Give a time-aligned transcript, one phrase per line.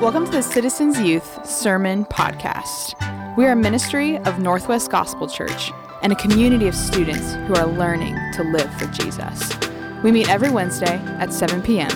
[0.00, 2.94] Welcome to the Citizens Youth Sermon Podcast.
[3.36, 7.66] We are a ministry of Northwest Gospel Church and a community of students who are
[7.66, 9.50] learning to live for Jesus.
[10.04, 11.88] We meet every Wednesday at 7 p.m.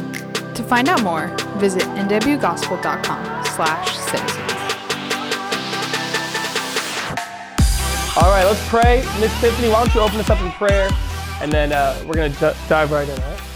[0.55, 1.29] To find out more,
[1.59, 4.53] visit nwgospel.com slash citizens.
[8.17, 9.05] All right, let's pray.
[9.21, 10.91] Miss Tiffany, why don't you open us up in prayer,
[11.41, 13.52] and then uh, we're going to d- dive right in, all right?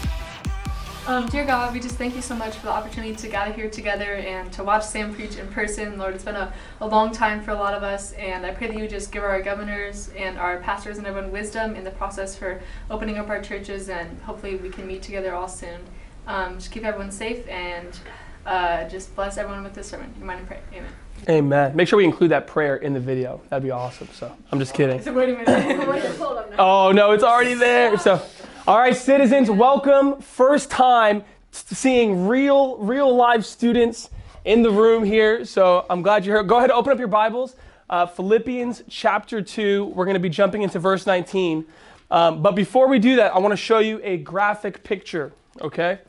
[1.07, 3.69] Um, dear God, we just thank you so much for the opportunity to gather here
[3.69, 5.97] together and to watch Sam preach in person.
[5.97, 8.67] Lord, it's been a, a long time for a lot of us, and I pray
[8.67, 12.35] that you just give our governors and our pastors and everyone wisdom in the process
[12.35, 15.79] for opening up our churches, and hopefully we can meet together all soon.
[16.27, 17.97] Um, just keep everyone safe and
[18.45, 20.11] uh, just bless everyone with this sermon.
[20.13, 20.59] In your mind and pray.
[20.73, 20.91] Amen.
[21.29, 21.75] Amen.
[21.75, 23.41] Make sure we include that prayer in the video.
[23.49, 24.07] That'd be awesome.
[24.13, 25.01] So I'm just kidding.
[25.03, 26.15] So wait a minute.
[26.59, 27.97] Oh, no, it's already there.
[27.99, 28.19] So,
[28.67, 30.19] all right, citizens, welcome.
[30.19, 34.09] First time seeing real, real live students
[34.43, 35.45] in the room here.
[35.45, 36.43] So I'm glad you're here.
[36.43, 37.55] Go ahead, and open up your Bibles.
[37.89, 39.85] Uh, Philippians chapter 2.
[39.85, 41.65] We're going to be jumping into verse 19.
[42.11, 45.31] Um, but before we do that, I want to show you a graphic picture,
[45.61, 45.99] okay?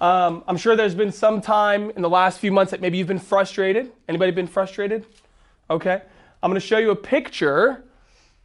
[0.00, 3.08] Um, I'm sure there's been some time in the last few months that maybe you've
[3.08, 3.90] been frustrated.
[4.08, 5.04] Anybody been frustrated?
[5.68, 6.00] Okay.
[6.44, 7.82] I'm going to show you a picture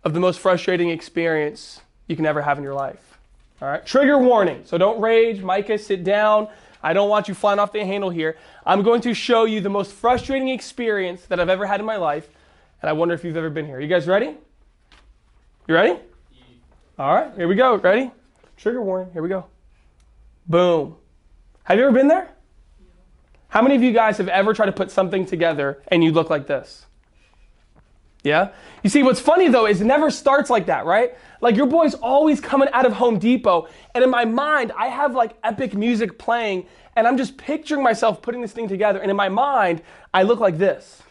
[0.03, 3.18] of the most frustrating experience you can ever have in your life.
[3.61, 3.85] All right.
[3.85, 4.61] Trigger warning.
[4.65, 5.41] So don't rage.
[5.41, 6.47] Micah, sit down.
[6.81, 8.37] I don't want you flying off the handle here.
[8.65, 11.97] I'm going to show you the most frustrating experience that I've ever had in my
[11.97, 12.29] life.
[12.81, 13.79] And I wonder if you've ever been here.
[13.81, 14.37] You guys ready?
[15.67, 15.99] You ready?
[16.97, 17.33] All right.
[17.35, 17.75] Here we go.
[17.75, 18.11] Ready?
[18.55, 19.11] Trigger warning.
[19.11, 19.45] Here we go.
[20.47, 20.95] Boom.
[21.63, 22.29] Have you ever been there?
[23.49, 26.29] How many of you guys have ever tried to put something together and you look
[26.29, 26.85] like this?
[28.23, 28.49] Yeah?
[28.83, 31.17] You see, what's funny though is it never starts like that, right?
[31.41, 35.15] Like your boy's always coming out of Home Depot, and in my mind, I have
[35.15, 39.15] like epic music playing, and I'm just picturing myself putting this thing together, and in
[39.15, 39.81] my mind,
[40.13, 41.01] I look like this.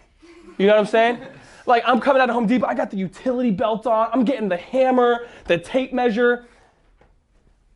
[0.59, 1.21] You know what I'm saying?
[1.67, 4.49] Like I'm coming out of Home Depot, I got the utility belt on, I'm getting
[4.49, 6.47] the hammer, the tape measure,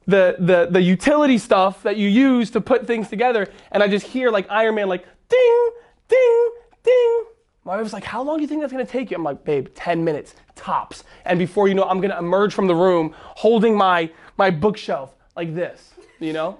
[0.06, 4.06] the, the, the utility stuff that you use to put things together, and I just
[4.06, 5.70] hear like Iron Man, like ding,
[6.08, 6.50] ding,
[6.82, 7.24] ding.
[7.64, 9.16] My wife's like, How long do you think that's gonna take you?
[9.16, 11.04] I'm like, Babe, 10 minutes tops.
[11.24, 15.54] And before you know, I'm gonna emerge from the room holding my, my bookshelf like
[15.54, 16.58] this, you know?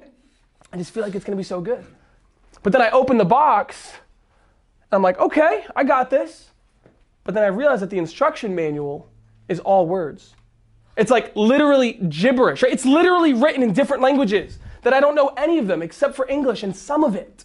[0.72, 1.84] I just feel like it's gonna be so good.
[2.62, 3.92] But then I open the box,
[4.90, 6.50] and I'm like, Okay, I got this.
[7.24, 9.08] But then I realize that the instruction manual
[9.48, 10.34] is all words.
[10.96, 12.72] It's like literally gibberish, right?
[12.72, 16.28] It's literally written in different languages that I don't know any of them except for
[16.28, 17.44] English and some of it.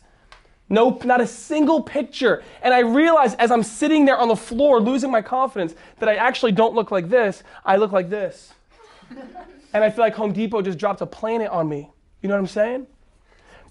[0.70, 2.44] Nope, not a single picture.
[2.62, 6.16] And I realize as I'm sitting there on the floor losing my confidence that I
[6.16, 7.44] actually don't look like this.
[7.66, 8.54] I look like this.
[9.74, 11.90] and I feel like Home Depot just dropped a planet on me.
[12.22, 12.88] You know what I'm saying?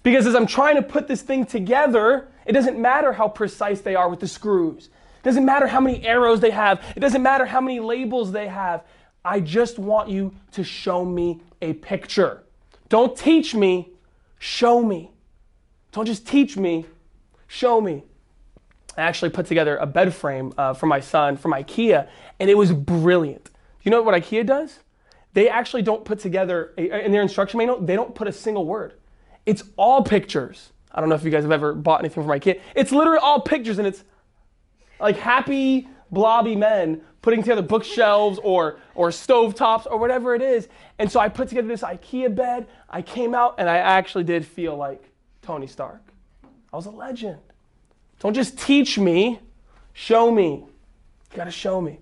[0.01, 3.95] Because as I'm trying to put this thing together, it doesn't matter how precise they
[3.95, 4.85] are with the screws.
[4.85, 6.83] It doesn't matter how many arrows they have.
[6.95, 8.85] It doesn't matter how many labels they have.
[9.23, 12.43] I just want you to show me a picture.
[12.89, 13.89] Don't teach me,
[14.39, 15.11] show me.
[15.97, 16.85] Don't just teach me,
[17.47, 18.03] show me.
[18.95, 22.07] I actually put together a bed frame uh, for my son from IKEA,
[22.39, 23.49] and it was brilliant.
[23.81, 24.77] You know what IKEA does?
[25.33, 28.93] They actually don't put together, in their instruction manual, they don't put a single word.
[29.47, 30.71] It's all pictures.
[30.91, 32.61] I don't know if you guys have ever bought anything from IKEA.
[32.75, 34.03] It's literally all pictures, and it's
[34.99, 40.67] like happy, blobby men putting together bookshelves or, or stovetops or whatever it is.
[40.99, 42.67] And so I put together this IKEA bed.
[42.87, 45.03] I came out and I actually did feel like
[45.47, 46.01] Tony Stark.
[46.73, 47.39] I was a legend.
[48.19, 49.39] Don't just teach me,
[49.93, 50.65] show me.
[51.31, 51.99] You gotta show me.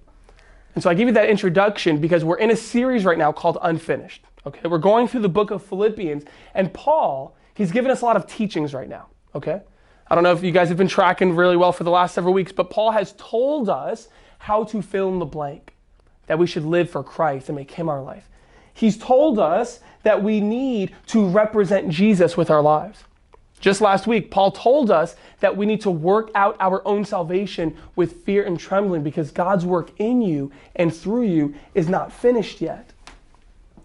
[0.73, 3.59] And so I give you that introduction because we're in a series right now called
[3.61, 4.23] Unfinished.
[4.47, 6.23] Okay, we're going through the book of Philippians,
[6.55, 9.09] and Paul, he's given us a lot of teachings right now.
[9.35, 9.61] Okay,
[10.07, 12.34] I don't know if you guys have been tracking really well for the last several
[12.34, 14.07] weeks, but Paul has told us
[14.39, 15.75] how to fill in the blank,
[16.25, 18.28] that we should live for Christ and make Him our life.
[18.73, 23.03] He's told us that we need to represent Jesus with our lives.
[23.59, 27.75] Just last week, Paul told us that we need to work out our own salvation
[27.96, 32.61] with fear and trembling because God's work in you and through you is not finished
[32.61, 32.91] yet.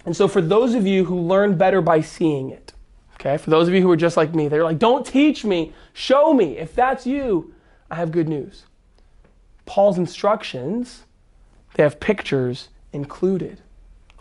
[0.05, 2.73] And so, for those of you who learn better by seeing it,
[3.15, 5.73] okay, for those of you who are just like me, they're like, don't teach me,
[5.93, 6.57] show me.
[6.57, 7.55] If that's you,
[7.91, 8.65] I have good news.
[9.67, 11.05] Paul's instructions,
[11.75, 13.61] they have pictures included.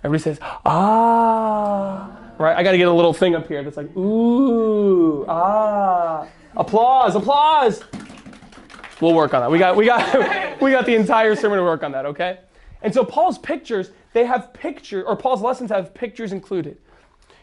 [0.03, 2.57] Everybody says, ah, right?
[2.57, 7.83] I got to get a little thing up here that's like, ooh, ah, applause, applause.
[8.99, 9.51] We'll work on that.
[9.51, 12.39] We got, we got, we got the entire sermon to work on that, okay?
[12.81, 16.77] And so Paul's pictures, they have picture, or Paul's lessons have pictures included.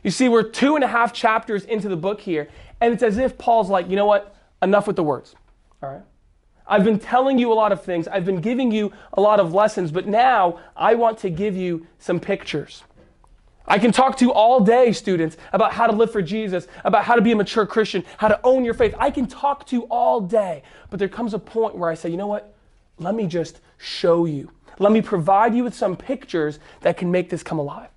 [0.02, 2.48] You see, we're two and a half chapters into the book here,
[2.80, 4.36] and it's as if Paul's like, you know what?
[4.62, 5.34] enough with the words.
[5.82, 6.02] All right?
[6.66, 8.08] I've been telling you a lot of things.
[8.08, 11.86] I've been giving you a lot of lessons, but now I want to give you
[11.98, 12.82] some pictures.
[13.68, 17.04] I can talk to you all day, students, about how to live for Jesus, about
[17.04, 18.94] how to be a mature Christian, how to own your faith.
[18.98, 22.08] I can talk to you all day, but there comes a point where I say,
[22.08, 22.54] you know what?
[22.98, 24.50] Let me just show you.
[24.78, 27.88] Let me provide you with some pictures that can make this come alive.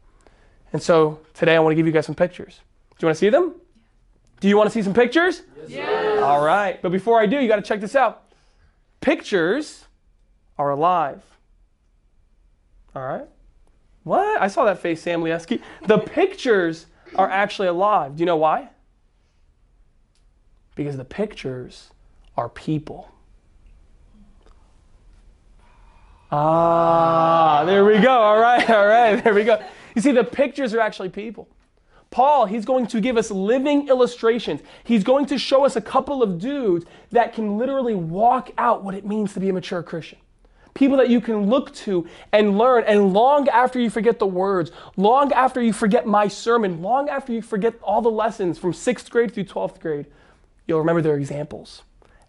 [0.74, 2.62] And so today I want to give you guys some pictures.
[2.92, 3.56] Do you want to see them?
[4.40, 5.42] Do you want to see some pictures?
[5.68, 6.22] Yes.
[6.24, 6.82] All right.
[6.82, 8.24] But before I do, you got to check this out.
[9.02, 9.86] Pictures
[10.58, 11.22] are alive.
[12.96, 13.28] All right?
[14.10, 14.42] What?
[14.42, 15.62] I saw that face, Sam Lieski.
[15.86, 18.16] The pictures are actually alive.
[18.16, 18.70] Do you know why?
[20.74, 21.92] Because the pictures
[22.36, 23.12] are people.
[26.32, 28.10] Ah, there we go.
[28.10, 29.62] All right, all right, there we go.
[29.94, 31.48] You see, the pictures are actually people.
[32.10, 34.62] Paul, he's going to give us living illustrations.
[34.84, 38.96] He's going to show us a couple of dudes that can literally walk out what
[38.96, 40.18] it means to be a mature Christian.
[40.74, 44.72] People that you can look to and learn, and long after you forget the words,
[44.96, 49.10] long after you forget my sermon, long after you forget all the lessons from sixth
[49.10, 50.06] grade through 12th grade,
[50.68, 51.82] you'll remember their examples.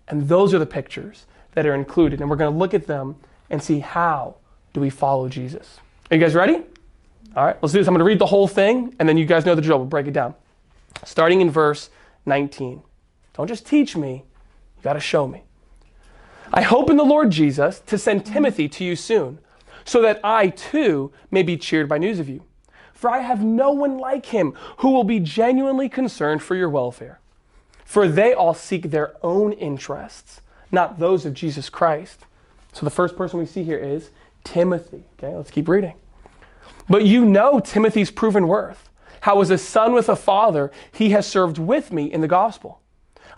[0.09, 2.21] And those are the pictures that are included.
[2.21, 3.17] And we're going to look at them
[3.51, 4.37] and see how
[4.73, 5.79] do we follow Jesus.
[6.11, 6.63] Are you guys ready?
[7.37, 7.87] All right, let's do this.
[7.87, 9.79] I'm going to read the whole thing, and then you guys know the drill.
[9.79, 10.35] We'll break it down.
[11.05, 11.91] Starting in verse
[12.27, 12.83] 19.
[13.35, 14.25] Don't just teach me,
[14.77, 15.45] you got to show me.
[16.53, 19.39] I hope in the Lord Jesus to send Timothy to you soon,
[19.85, 22.43] so that I too may be cheered by news of you.
[22.93, 27.21] For I have no one like him who will be genuinely concerned for your welfare.
[27.85, 32.27] For they all seek their own interests, not those of Jesus Christ.
[32.73, 34.11] So the first person we see here is
[34.45, 35.05] Timothy.
[35.19, 35.95] Okay, let's keep reading.
[36.89, 38.91] But you know Timothy's proven worth,
[39.23, 42.80] how as a son with a father, he has served with me in the gospel.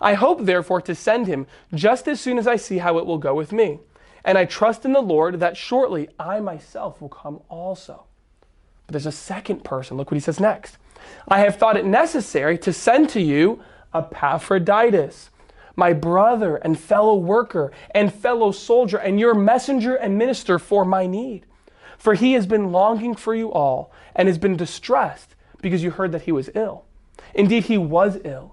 [0.03, 3.17] I hope, therefore, to send him just as soon as I see how it will
[3.17, 3.79] go with me.
[4.25, 8.03] And I trust in the Lord that shortly I myself will come also.
[8.85, 9.95] But there's a second person.
[9.95, 10.77] Look what he says next.
[11.27, 13.63] I have thought it necessary to send to you
[13.93, 15.29] Epaphroditus,
[15.75, 21.07] my brother and fellow worker and fellow soldier, and your messenger and minister for my
[21.07, 21.45] need.
[21.97, 26.11] For he has been longing for you all and has been distressed because you heard
[26.11, 26.83] that he was ill.
[27.33, 28.52] Indeed, he was ill,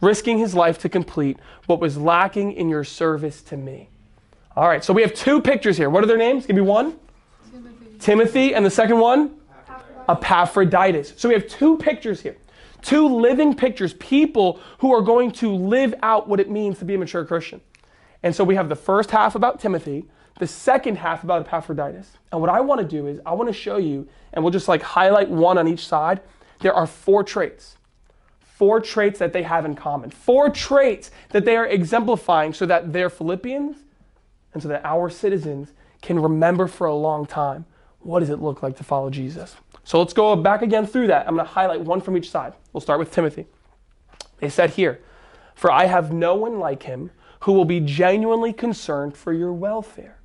[0.00, 3.88] risking his life to complete what was lacking in your service to me.
[4.56, 5.90] All right, so we have two pictures here.
[5.90, 6.46] What are their names?
[6.46, 6.96] Give me one.
[7.50, 7.86] Timothy.
[7.98, 9.36] Timothy, and the second one?
[10.08, 11.14] Epaphroditus.
[11.16, 12.36] So we have two pictures here.
[12.82, 16.94] Two living pictures, people who are going to live out what it means to be
[16.94, 17.60] a mature Christian.
[18.22, 20.06] And so we have the first half about Timothy,
[20.38, 22.12] the second half about Epaphroditus.
[22.32, 24.68] And what I want to do is I want to show you, and we'll just
[24.68, 26.20] like highlight one on each side.
[26.60, 27.77] There are four traits.
[28.58, 30.10] Four traits that they have in common.
[30.10, 33.76] Four traits that they are exemplifying so that their Philippians
[34.52, 35.72] and so that our citizens
[36.02, 37.66] can remember for a long time
[38.00, 39.54] what does it look like to follow Jesus.
[39.84, 41.28] So let's go back again through that.
[41.28, 42.52] I'm going to highlight one from each side.
[42.72, 43.46] We'll start with Timothy.
[44.38, 45.00] They said here,
[45.54, 50.18] For I have no one like him who will be genuinely concerned for your welfare.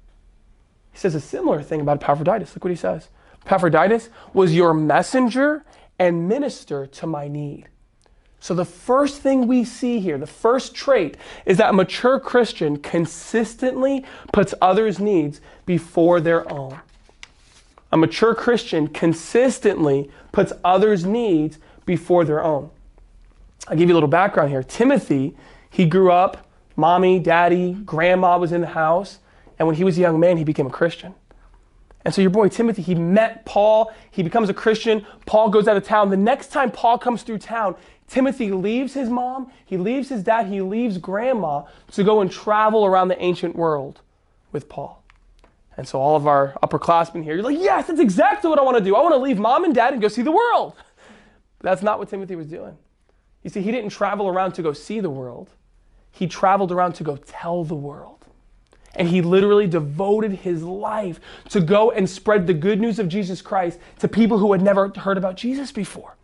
[0.92, 2.56] He says a similar thing about Epaphroditus.
[2.56, 3.10] Look what he says.
[3.46, 5.66] Epaphroditus was your messenger
[6.00, 7.70] and minister to my need.
[8.44, 12.76] So, the first thing we see here, the first trait, is that a mature Christian
[12.76, 16.78] consistently puts others' needs before their own.
[17.94, 22.70] A mature Christian consistently puts others' needs before their own.
[23.70, 24.62] I'll give you a little background here.
[24.62, 25.38] Timothy,
[25.70, 26.46] he grew up,
[26.76, 29.20] mommy, daddy, grandma was in the house,
[29.58, 31.16] and when he was a young man, he became a Christian.
[32.06, 35.06] And so your boy Timothy, he met Paul, he becomes a Christian.
[35.26, 36.10] Paul goes out of town.
[36.10, 37.76] The next time Paul comes through town,
[38.08, 42.86] Timothy leaves his mom, he leaves his dad, he leaves grandma to go and travel
[42.86, 44.02] around the ancient world
[44.52, 45.02] with Paul.
[45.78, 48.78] And so all of our upperclassmen here, you're like, yes, that's exactly what I want
[48.78, 48.96] to do.
[48.96, 50.74] I want to leave mom and dad and go see the world.
[51.58, 52.78] But that's not what Timothy was doing.
[53.42, 55.50] You see, he didn't travel around to go see the world.
[56.12, 58.23] He traveled around to go tell the world.
[58.96, 61.20] And he literally devoted his life
[61.50, 64.90] to go and spread the good news of Jesus Christ to people who had never
[64.90, 66.16] heard about Jesus before.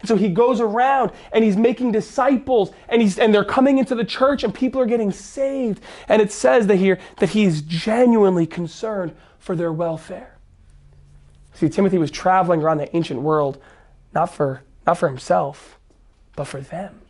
[0.00, 3.94] And so he goes around and he's making disciples and he's and they're coming into
[3.94, 5.82] the church and people are getting saved.
[6.08, 10.38] And it says that here that he's genuinely concerned for their welfare.
[11.54, 13.60] See, Timothy was traveling around the ancient world
[14.14, 15.78] not for not for himself,
[16.36, 17.00] but for them.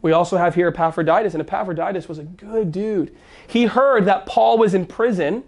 [0.00, 3.14] We also have here Epaphroditus, and Epaphroditus was a good dude.
[3.46, 5.44] He heard that Paul was in prison.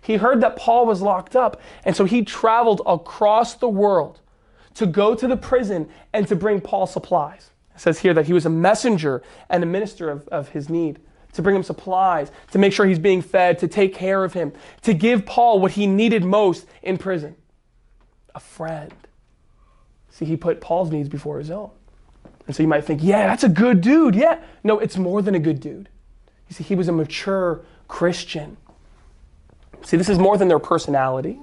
[0.00, 4.20] He heard that Paul was locked up, and so he traveled across the world
[4.74, 7.50] to go to the prison and to bring Paul supplies.
[7.74, 10.98] It says here that he was a messenger and a minister of, of his need,
[11.34, 14.52] to bring him supplies, to make sure he's being fed, to take care of him,
[14.82, 17.36] to give Paul what he needed most in prison
[18.34, 18.92] a friend.
[20.08, 21.70] See, he put Paul's needs before his own.
[22.46, 24.14] And so you might think, yeah, that's a good dude.
[24.14, 24.40] Yeah.
[24.64, 25.88] No, it's more than a good dude.
[26.48, 28.56] You see, he was a mature Christian.
[29.82, 31.38] See, this is more than their personality.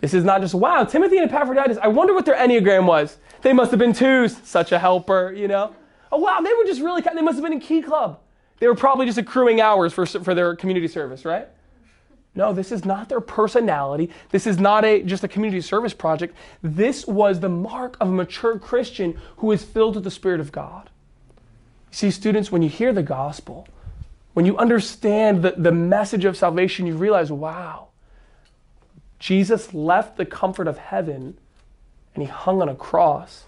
[0.00, 3.16] This is not just, wow, Timothy and Epaphroditus, I wonder what their Enneagram was.
[3.42, 5.74] They must have been twos, such a helper, you know?
[6.12, 8.20] Oh, wow, they were just really, they must have been in Key Club.
[8.58, 11.48] They were probably just accruing hours for, for their community service, right?
[12.36, 14.10] No, this is not their personality.
[14.30, 16.36] This is not a just a community service project.
[16.62, 20.52] This was the mark of a mature Christian who is filled with the Spirit of
[20.52, 20.90] God.
[21.90, 23.66] See, students, when you hear the gospel,
[24.34, 27.88] when you understand the, the message of salvation, you realize, wow,
[29.18, 31.38] Jesus left the comfort of heaven
[32.14, 33.44] and he hung on a cross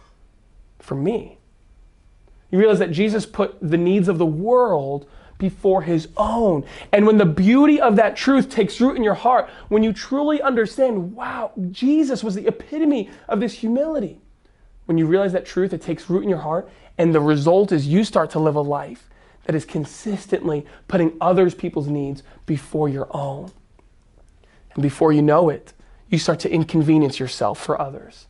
[0.78, 1.37] for me.
[2.50, 5.07] You realize that Jesus put the needs of the world
[5.38, 6.64] before his own.
[6.92, 10.42] And when the beauty of that truth takes root in your heart, when you truly
[10.42, 14.21] understand, wow, Jesus was the epitome of this humility.
[14.87, 17.87] When you realize that truth, it takes root in your heart, and the result is
[17.87, 19.09] you start to live a life
[19.45, 23.50] that is consistently putting others people's needs before your own.
[24.75, 25.73] And before you know it,
[26.11, 28.26] you start to inconvenience yourself for others.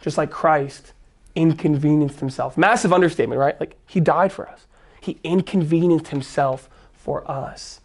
[0.00, 0.92] Just like Christ
[1.34, 2.56] inconvenienced himself.
[2.56, 3.58] Massive understatement, right?
[3.58, 4.66] Like he died for us.
[5.04, 7.80] He inconvenienced himself for us.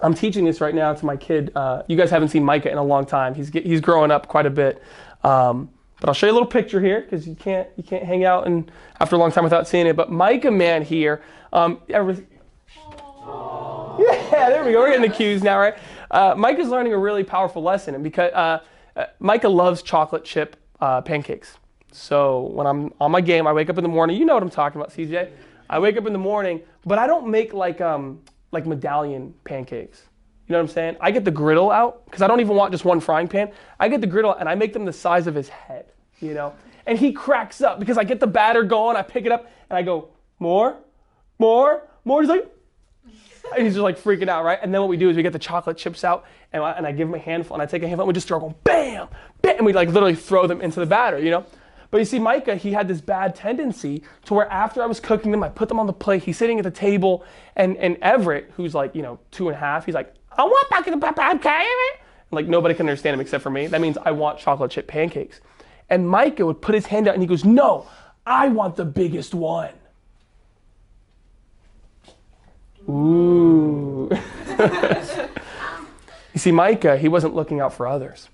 [0.00, 1.50] I'm teaching this right now to my kid.
[1.54, 3.34] Uh, you guys haven't seen Micah in a long time.
[3.34, 4.82] He's, he's growing up quite a bit.
[5.24, 8.24] Um, but I'll show you a little picture here because you can't you can't hang
[8.24, 9.96] out and after a long time without seeing it.
[9.96, 11.80] But Micah man here, um,
[13.98, 14.80] yeah, there we go.
[14.80, 15.74] We're getting the cues now, right?
[16.10, 18.60] Uh, Micah's learning a really powerful lesson, and because uh,
[18.94, 21.58] uh, Micah loves chocolate chip uh, pancakes.
[21.90, 24.16] So when I'm on my game, I wake up in the morning.
[24.16, 25.30] You know what I'm talking about, CJ.
[25.70, 28.20] I wake up in the morning, but I don't make like um,
[28.52, 30.02] like medallion pancakes.
[30.46, 30.96] You know what I'm saying?
[31.00, 33.52] I get the griddle out because I don't even want just one frying pan.
[33.78, 35.86] I get the griddle and I make them the size of his head.
[36.20, 36.54] You know,
[36.86, 38.96] and he cracks up because I get the batter going.
[38.96, 40.08] I pick it up and I go
[40.38, 40.76] more,
[41.38, 42.22] more, more.
[42.22, 42.50] He's like,
[43.56, 44.58] and he's just like freaking out, right?
[44.60, 46.86] And then what we do is we get the chocolate chips out, and I, and
[46.86, 48.54] I give him a handful, and I take a handful, and we just throw them,
[48.64, 49.08] bam,
[49.42, 51.46] bam, and we like literally throw them into the batter, you know?
[51.90, 55.30] But you see, Micah, he had this bad tendency to where after I was cooking
[55.30, 57.24] them, I put them on the plate, he's sitting at the table,
[57.56, 60.68] and, and Everett, who's like, you know, two and a half, he's like, I want
[60.70, 62.02] pancakes.
[62.30, 63.66] Like nobody can understand him except for me.
[63.66, 65.40] That means I want chocolate chip pancakes.
[65.88, 67.86] And Micah would put his hand out and he goes, No,
[68.26, 69.72] I want the biggest one.
[72.88, 74.10] Ooh.
[76.32, 78.28] you see, Micah, he wasn't looking out for others.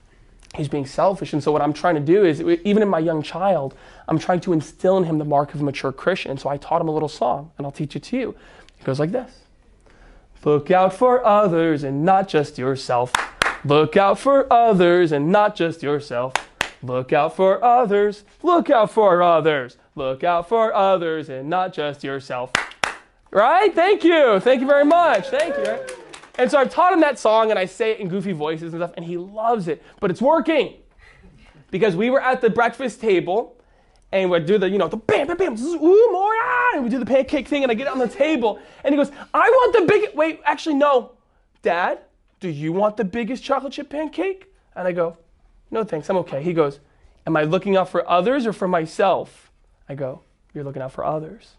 [0.54, 1.32] He's being selfish.
[1.32, 3.74] And so, what I'm trying to do is, even in my young child,
[4.06, 6.30] I'm trying to instill in him the mark of a mature Christian.
[6.30, 8.34] And so, I taught him a little song, and I'll teach it to you.
[8.78, 9.44] It goes like this
[10.44, 13.12] Look out for others and not just yourself.
[13.64, 16.34] Look out for others and not just yourself.
[16.82, 18.24] Look out for others.
[18.42, 19.78] Look out for others.
[19.94, 22.52] Look out for others and not just yourself.
[23.30, 23.74] Right?
[23.74, 24.38] Thank you.
[24.38, 25.28] Thank you very much.
[25.28, 26.03] Thank you.
[26.36, 28.80] And so I've taught him that song and I say it in goofy voices and
[28.80, 29.82] stuff, and he loves it.
[30.00, 30.74] But it's working.
[31.70, 33.56] Because we were at the breakfast table
[34.14, 36.88] and we do the, you know, the bam, bam, bam, ooh, more, ah, and we
[36.88, 39.72] do the pancake thing, and I get on the table, and he goes, I want
[39.72, 41.14] the big, wait, actually, no.
[41.62, 41.98] Dad,
[42.38, 44.52] do you want the biggest chocolate chip pancake?
[44.76, 45.16] And I go,
[45.72, 46.44] no thanks, I'm okay.
[46.44, 46.78] He goes,
[47.26, 49.50] am I looking out for others or for myself?
[49.88, 50.20] I go,
[50.52, 51.56] you're looking out for others.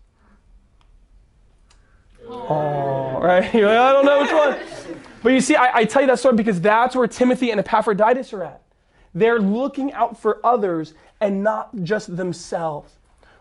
[2.27, 3.53] Oh, right?
[3.53, 4.97] You're like, I don't know which one.
[5.23, 8.33] But you see, I, I tell you that story because that's where Timothy and Epaphroditus
[8.33, 8.61] are at.
[9.13, 12.93] They're looking out for others and not just themselves.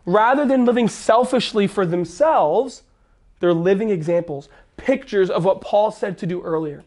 [0.07, 2.83] Rather than living selfishly for themselves,
[3.41, 6.85] they're living examples, pictures of what Paul said to do earlier.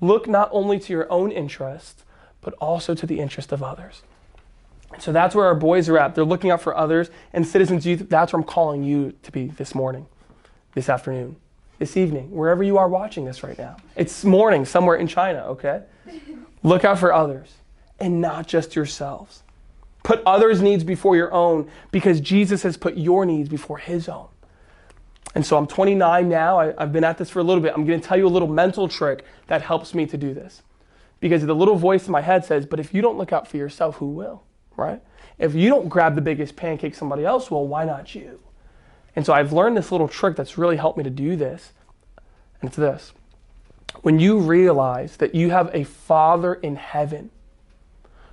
[0.00, 2.04] Look not only to your own interest,
[2.40, 4.02] but also to the interest of others.
[4.98, 6.14] So that's where our boys are at.
[6.14, 8.08] They're looking out for others and citizens youth.
[8.08, 10.06] That's where I'm calling you to be this morning
[10.74, 11.36] this afternoon,
[11.78, 13.76] this evening, wherever you are watching this right now.
[13.96, 15.82] It's morning somewhere in China, okay?
[16.62, 17.54] Look out for others
[17.98, 19.42] and not just yourselves.
[20.02, 24.28] Put others' needs before your own because Jesus has put your needs before his own.
[25.34, 26.58] And so I'm 29 now.
[26.58, 27.74] I, have been at this for a little bit.
[27.74, 30.62] I'm going to tell you a little mental trick that helps me to do this.
[31.20, 33.56] Because the little voice in my head says, but if you don't look out for
[33.56, 34.44] yourself, who will?
[34.76, 35.02] Right?
[35.38, 37.66] If you don't grab the biggest pancake, somebody else will.
[37.66, 38.40] Why not you?
[39.18, 41.72] And so I've learned this little trick that's really helped me to do this.
[42.60, 43.12] And it's this
[44.02, 47.32] when you realize that you have a Father in heaven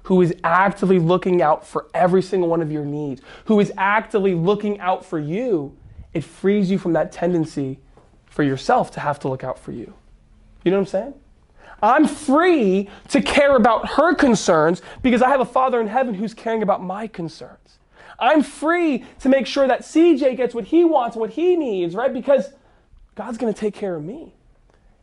[0.04, 4.36] who is actively looking out for every single one of your needs, who is actively
[4.36, 5.76] looking out for you,
[6.14, 7.80] it frees you from that tendency
[8.28, 9.92] for yourself to have to look out for you.
[10.64, 11.14] You know what I'm saying?
[11.82, 16.36] I'm free to care about her concerns because I have a Father in heaven who's
[16.36, 17.80] caring about my concerns.
[18.20, 22.14] I'm free to make sure that CJ gets what he wants, what he needs, right?
[22.14, 22.50] Because
[23.16, 24.34] God's going to take care of me.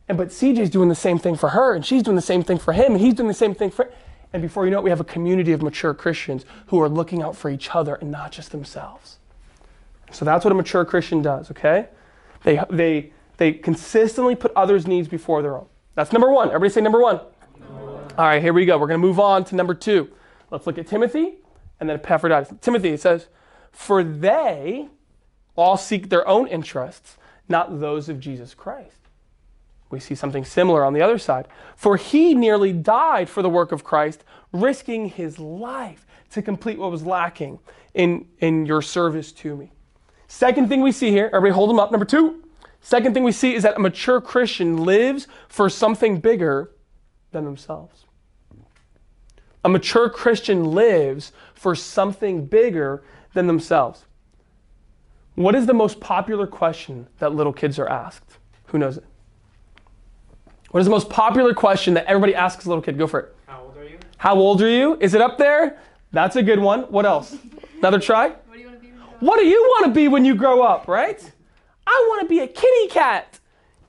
[0.07, 2.57] And but CJ's doing the same thing for her, and she's doing the same thing
[2.57, 3.91] for him, and he's doing the same thing for.
[4.33, 7.21] And before you know it, we have a community of mature Christians who are looking
[7.21, 9.17] out for each other and not just themselves.
[10.11, 11.87] So that's what a mature Christian does, okay?
[12.43, 15.67] They, they, they consistently put others' needs before their own.
[15.95, 16.47] That's number one.
[16.47, 17.19] Everybody say number one.
[17.59, 18.11] Number one.
[18.17, 18.77] All right, here we go.
[18.77, 20.09] We're going to move on to number two.
[20.49, 21.35] Let's look at Timothy
[21.83, 22.53] and then Epaphroditus.
[22.61, 23.27] Timothy, it says,
[23.73, 24.87] For they
[25.57, 27.17] all seek their own interests,
[27.49, 28.95] not those of Jesus Christ.
[29.89, 31.45] We see something similar on the other side.
[31.75, 34.23] For he nearly died for the work of Christ,
[34.53, 37.59] risking his life to complete what was lacking
[37.93, 39.73] in, in your service to me.
[40.29, 41.91] Second thing we see here, everybody hold them up.
[41.91, 42.45] Number two,
[42.79, 46.71] second thing we see is that a mature Christian lives for something bigger
[47.31, 48.05] than themselves.
[49.63, 53.03] A mature Christian lives for something bigger
[53.33, 54.05] than themselves.
[55.35, 58.37] What is the most popular question that little kids are asked?
[58.67, 59.05] Who knows it?
[60.71, 62.97] What is the most popular question that everybody asks a little kid?
[62.97, 63.35] Go for it.
[63.47, 63.99] How old are you?
[64.17, 64.97] How old are you?
[64.99, 65.79] Is it up there?
[66.11, 66.81] That's a good one.
[66.83, 67.35] What else?
[67.77, 68.29] Another try?
[68.29, 69.21] What do you want to be when you grow up?
[69.21, 71.31] What do you want to be when you grow up, right?
[71.85, 73.39] I want to be a kitty cat.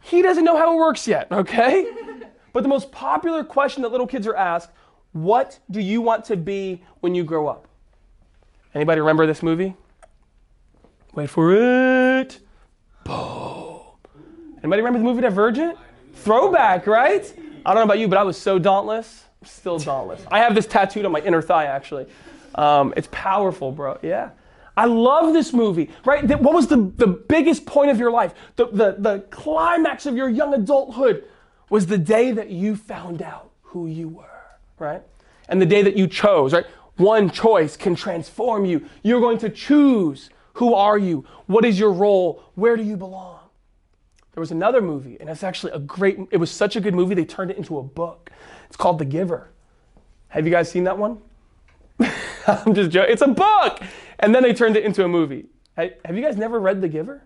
[0.01, 1.91] He doesn't know how it works yet, okay?
[2.53, 4.71] but the most popular question that little kids are asked,
[5.15, 7.67] what do you want to be when you grow up?
[8.75, 9.75] Anybody remember this movie?
[11.15, 12.41] Wait for it.
[13.05, 13.81] Boom.
[14.59, 15.79] Anybody remember the movie Divergent?
[16.15, 17.33] Throwback, right?
[17.65, 19.25] I don't know about you, but I was so dauntless.
[19.41, 20.23] I'm still dauntless.
[20.31, 22.07] I have this tattooed on my inner thigh, actually.
[22.57, 23.99] Um, it's powerful, bro.
[24.03, 24.31] Yeah.
[24.77, 26.29] I love this movie, right?
[26.41, 28.35] What was the, the biggest point of your life?
[28.57, 31.25] The, the, the climax of your young adulthood
[31.71, 34.34] was the day that you found out who you were,
[34.79, 35.03] right?
[35.49, 36.67] And the day that you chose, right?
[36.97, 38.87] One choice can transform you.
[39.03, 41.25] You're going to choose who are you?
[41.47, 42.45] What is your role?
[42.55, 43.41] Where do you belong?
[44.35, 47.15] There was another movie, and it's actually a great, it was such a good movie,
[47.15, 48.31] they turned it into a book.
[48.67, 49.51] It's called The Giver.
[50.29, 51.19] Have you guys seen that one?
[52.47, 53.13] I'm just joking.
[53.13, 53.81] It's a book!
[54.19, 55.47] And then they turned it into a movie.
[55.77, 57.23] Have you guys never read The Giver?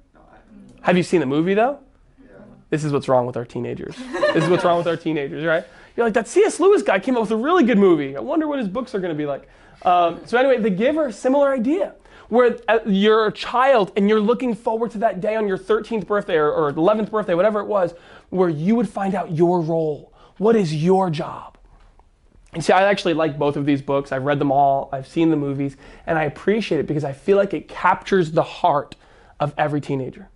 [0.82, 1.80] Have you seen the movie, though?
[2.22, 2.38] Yeah.
[2.70, 3.96] This is what's wrong with our teenagers.
[3.96, 5.64] this is what's wrong with our teenagers, right?
[5.98, 6.60] You're like, that C.S.
[6.60, 8.16] Lewis guy came up with a really good movie.
[8.16, 9.48] I wonder what his books are going to be like.
[9.82, 11.96] Um, so, anyway, The Giver, similar idea
[12.28, 16.06] where uh, you're a child and you're looking forward to that day on your 13th
[16.06, 17.94] birthday or, or 11th birthday, whatever it was,
[18.30, 20.12] where you would find out your role.
[20.36, 21.58] What is your job?
[22.52, 24.12] And see, I actually like both of these books.
[24.12, 27.36] I've read them all, I've seen the movies, and I appreciate it because I feel
[27.36, 28.94] like it captures the heart
[29.40, 30.28] of every teenager.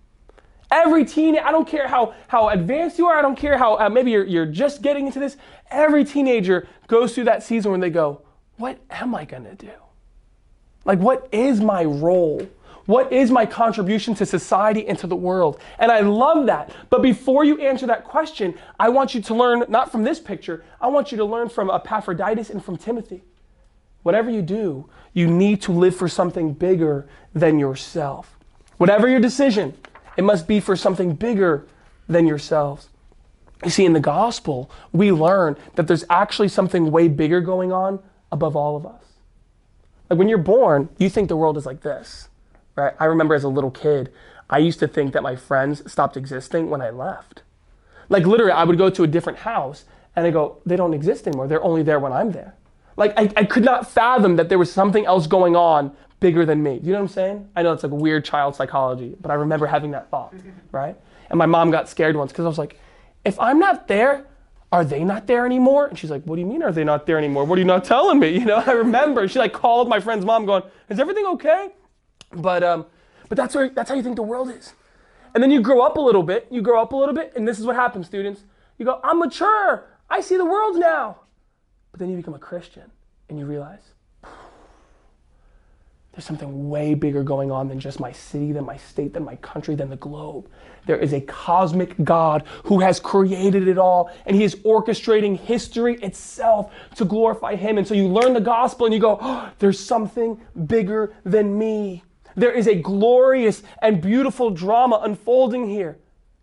[0.73, 3.89] Every teen, I don't care how, how advanced you are, I don't care how uh,
[3.89, 5.37] maybe you're, you're just getting into this.
[5.69, 8.23] Every teenager goes through that season when they go,
[8.57, 9.69] What am I going to do?
[10.83, 12.49] Like, what is my role?
[12.87, 15.59] What is my contribution to society and to the world?
[15.77, 16.71] And I love that.
[16.89, 20.65] But before you answer that question, I want you to learn not from this picture,
[20.81, 23.21] I want you to learn from Epaphroditus and from Timothy.
[24.01, 28.39] Whatever you do, you need to live for something bigger than yourself.
[28.77, 29.75] Whatever your decision,
[30.17, 31.65] it must be for something bigger
[32.07, 32.89] than yourselves.
[33.63, 37.99] You see, in the gospel, we learn that there's actually something way bigger going on
[38.31, 39.03] above all of us.
[40.09, 42.29] Like when you're born, you think the world is like this,
[42.75, 42.93] right?
[42.99, 44.11] I remember as a little kid,
[44.49, 47.43] I used to think that my friends stopped existing when I left.
[48.09, 51.25] Like literally, I would go to a different house and I go, they don't exist
[51.25, 51.47] anymore.
[51.47, 52.55] They're only there when I'm there.
[52.97, 56.63] Like I, I could not fathom that there was something else going on bigger than
[56.63, 56.79] me.
[56.79, 57.49] Do you know what I'm saying?
[57.53, 60.33] I know it's like weird child psychology, but I remember having that thought,
[60.71, 60.95] right?
[61.29, 62.79] And my mom got scared once because I was like,
[63.25, 64.25] if I'm not there,
[64.71, 65.87] are they not there anymore?
[65.87, 67.43] And she's like, what do you mean are they not there anymore?
[67.43, 68.29] What are you not telling me?
[68.39, 71.71] You know, I remember she like called my friend's mom going, is everything okay?
[72.31, 72.85] But, um,
[73.27, 74.71] but that's, where, that's how you think the world is.
[75.33, 77.45] And then you grow up a little bit, you grow up a little bit, and
[77.45, 78.43] this is what happens, students.
[78.77, 81.19] You go, I'm mature, I see the world now.
[81.91, 82.89] But then you become a Christian
[83.27, 83.92] and you realize,
[86.13, 89.35] There's something way bigger going on than just my city, than my state, than my
[89.37, 90.47] country, than the globe.
[90.85, 95.95] There is a cosmic God who has created it all, and He is orchestrating history
[96.03, 97.79] itself to glorify Him.
[97.79, 102.03] And so you learn the gospel and you go, oh, there's something bigger than me.
[102.35, 105.97] There is a glorious and beautiful drama unfolding here.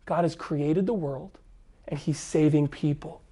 [0.04, 1.38] God has created the world,
[1.86, 3.22] and He's saving people.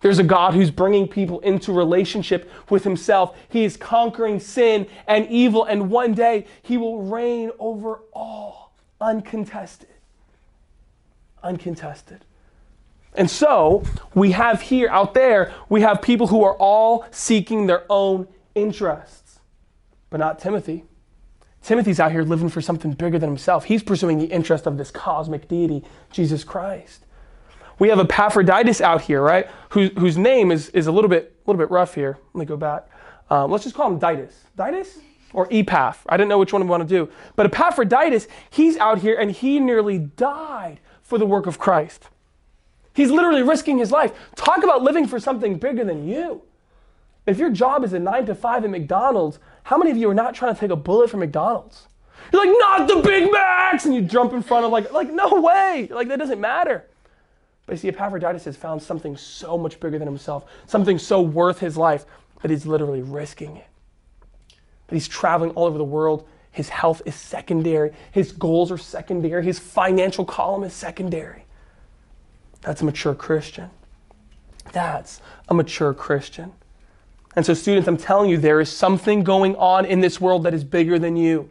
[0.00, 3.36] There's a God who's bringing people into relationship with himself.
[3.48, 9.88] He is conquering sin and evil, and one day he will reign over all, uncontested.
[11.42, 12.24] Uncontested.
[13.14, 13.82] And so
[14.14, 19.40] we have here, out there, we have people who are all seeking their own interests,
[20.08, 20.84] but not Timothy.
[21.62, 23.64] Timothy's out here living for something bigger than himself.
[23.64, 27.04] He's pursuing the interest of this cosmic deity, Jesus Christ
[27.80, 29.48] we have Epaphroditus out here, right?
[29.70, 32.18] Who, whose name is, is a little bit, a little bit rough here.
[32.34, 32.86] Let me go back.
[33.30, 34.34] Um, let's just call him Ditus.
[34.56, 34.98] Ditus?
[35.32, 36.04] Or Epaph.
[36.08, 37.10] I didn't know which one we want to do.
[37.36, 42.08] But Epaphroditus, he's out here and he nearly died for the work of Christ.
[42.92, 44.12] He's literally risking his life.
[44.36, 46.42] Talk about living for something bigger than you.
[47.26, 50.14] If your job is a nine to five at McDonald's, how many of you are
[50.14, 51.86] not trying to take a bullet for McDonald's?
[52.30, 53.86] You're like, not the Big Macs!
[53.86, 55.88] And you jump in front of like, like, no way.
[55.90, 56.84] Like, that doesn't matter.
[57.70, 61.60] But you see, Epaphroditus has found something so much bigger than himself, something so worth
[61.60, 62.04] his life
[62.42, 63.68] that he's literally risking it.
[64.88, 66.26] He's traveling all over the world.
[66.50, 67.92] His health is secondary.
[68.10, 69.44] His goals are secondary.
[69.44, 71.44] His financial column is secondary.
[72.62, 73.70] That's a mature Christian.
[74.72, 76.50] That's a mature Christian.
[77.36, 80.54] And so, students, I'm telling you, there is something going on in this world that
[80.54, 81.48] is bigger than you.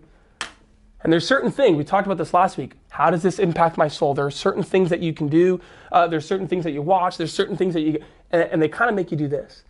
[1.02, 2.74] And there's certain things, we talked about this last week.
[2.90, 4.14] How does this impact my soul?
[4.14, 5.62] There are certain things that you can do.
[5.92, 7.18] Uh, there's certain things that you watch.
[7.18, 9.64] There's certain things that you, and, and they kind of make you do this.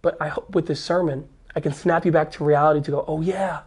[0.00, 3.04] But I hope with this sermon, I can snap you back to reality to go,
[3.08, 3.62] oh yeah,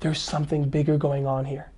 [0.00, 1.70] there's something bigger going on here.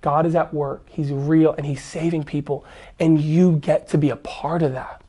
[0.00, 0.88] God is at work.
[0.90, 2.64] He's real and he's saving people.
[3.00, 5.02] And you get to be a part of that.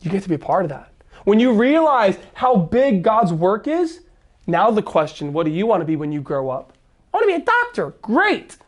[0.00, 0.92] You get to be a part of that.
[1.24, 4.00] When you realize how big God's work is,
[4.46, 6.72] now the question, what do you want to be when you grow up?
[7.18, 7.90] Want to be a doctor.
[8.00, 8.58] Great.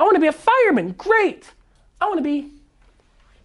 [0.00, 0.92] I want to be a fireman.
[0.98, 1.52] Great.
[2.00, 2.50] I want to be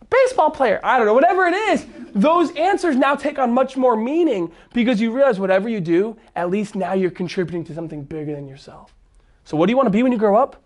[0.02, 0.80] a baseball player.
[0.84, 1.86] I don't know, whatever it is.
[2.16, 6.50] Those answers now take on much more meaning because you realize whatever you do, at
[6.50, 8.92] least now you're contributing to something bigger than yourself.
[9.44, 10.64] So, what do you want to be when you grow up?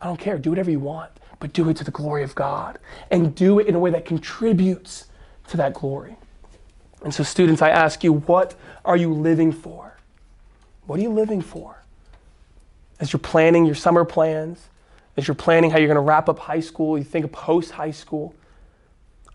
[0.00, 0.36] I don't care.
[0.36, 2.80] Do whatever you want, but do it to the glory of God
[3.12, 5.04] and do it in a way that contributes
[5.46, 6.16] to that glory.
[7.04, 9.96] And so, students, I ask you, what are you living for?
[10.86, 11.85] What are you living for?
[13.00, 14.68] As you're planning your summer plans,
[15.16, 17.72] as you're planning how you're going to wrap up high school, you think of post
[17.72, 18.34] high school?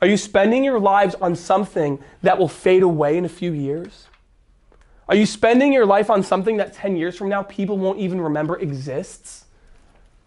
[0.01, 4.07] Are you spending your lives on something that will fade away in a few years?
[5.07, 8.21] Are you spending your life on something that 10 years from now people won't even
[8.21, 9.45] remember exists?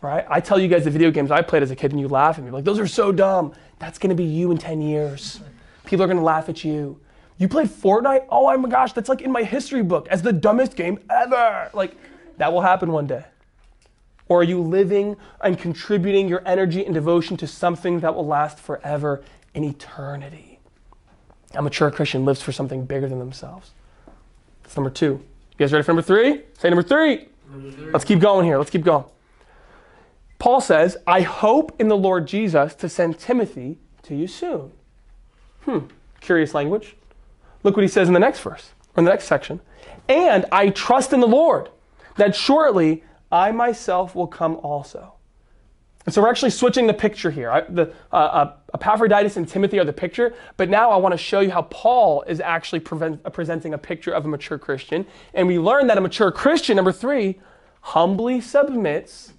[0.01, 0.27] Right?
[0.29, 2.39] I tell you guys the video games I played as a kid and you laugh
[2.39, 3.55] at me like, those are so dumb.
[3.79, 5.41] That's going to be you in 10 years.
[5.85, 7.01] People are going to laugh at you.
[7.39, 8.27] You played Fortnite?
[8.29, 11.71] Oh my gosh, that's like in my history book as the dumbest game ever.
[11.73, 11.97] Like,
[12.39, 13.25] that will happen one day.
[14.29, 18.59] Or are you living and contributing your energy and devotion to something that will last
[18.59, 20.59] forever in eternity?
[21.55, 23.73] A mature Christian lives for something bigger than themselves.
[24.63, 25.23] That's number two.
[25.53, 26.43] You guys ready for number three?
[26.59, 27.29] Say number three.
[27.51, 27.93] Number three.
[27.93, 28.59] Let's keep going here.
[28.59, 29.05] Let's keep going.
[30.39, 34.73] Paul says, I hope in the Lord Jesus to send Timothy to you soon.
[35.63, 35.81] Hmm,
[36.21, 36.97] curious language.
[37.63, 39.61] Look what he says in the next verse, or in the next section.
[40.09, 41.71] And I trust in the Lord
[42.17, 45.15] that shortly I myself will come also.
[46.09, 47.51] So we're actually switching the picture here.
[47.51, 51.19] I, the, uh, uh, Epaphroditus and Timothy are the picture, but now I want to
[51.19, 55.07] show you how Paul is actually prevent, uh, presenting a picture of a mature Christian.
[55.33, 57.41] And we learn that a mature Christian, number three,
[57.81, 59.33] humbly submits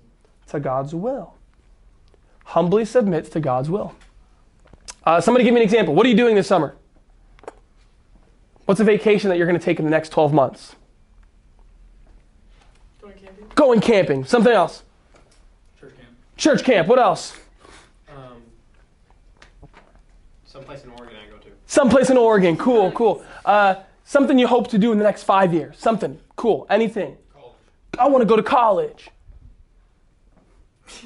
[0.47, 1.35] to God's will.
[2.45, 3.95] Humbly submits to God's will.
[5.03, 5.93] Uh, somebody give me an example.
[5.93, 6.75] What are you doing this summer?
[8.65, 10.75] What's a vacation that you're going to take in the next 12 months?
[13.55, 14.25] Going camping.
[14.25, 14.83] Something else.
[15.79, 16.09] Church camp.
[16.37, 16.87] Church camp.
[16.87, 17.37] What else?
[18.09, 18.41] Um,
[20.45, 21.49] someplace in Oregon I go to.
[21.65, 22.57] Someplace in Oregon.
[22.57, 23.23] Cool, cool.
[23.45, 25.77] Uh, something you hope to do in the next five years.
[25.77, 26.67] Something cool.
[26.69, 27.17] Anything.
[27.33, 27.55] College.
[27.97, 29.09] I want to go to college.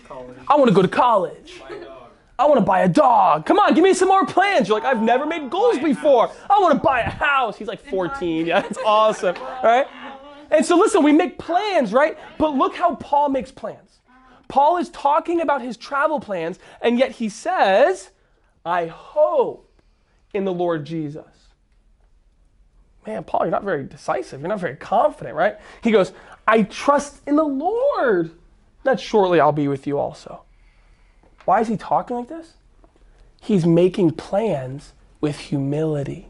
[0.08, 0.38] College.
[0.48, 1.60] I want to go to college.
[1.60, 2.00] Buy a dog.
[2.40, 3.46] I want to buy a dog.
[3.46, 4.70] Come on, give me some more plans.
[4.70, 6.32] You're like, I've never made goals before.
[6.50, 7.58] I want to buy a house.
[7.58, 8.46] He's like 14.
[8.46, 9.36] Yeah, that's awesome.
[9.40, 9.86] All right?
[10.52, 12.18] And so, listen, we make plans, right?
[12.38, 14.00] But look how Paul makes plans.
[14.48, 18.10] Paul is talking about his travel plans, and yet he says,
[18.66, 19.72] I hope
[20.34, 21.26] in the Lord Jesus.
[23.06, 24.42] Man, Paul, you're not very decisive.
[24.42, 25.58] You're not very confident, right?
[25.82, 26.12] He goes,
[26.48, 28.32] I trust in the Lord
[28.84, 30.44] that shortly I'll be with you also.
[31.46, 32.54] Why is he talking like this?
[33.42, 36.29] He's making plans with humility.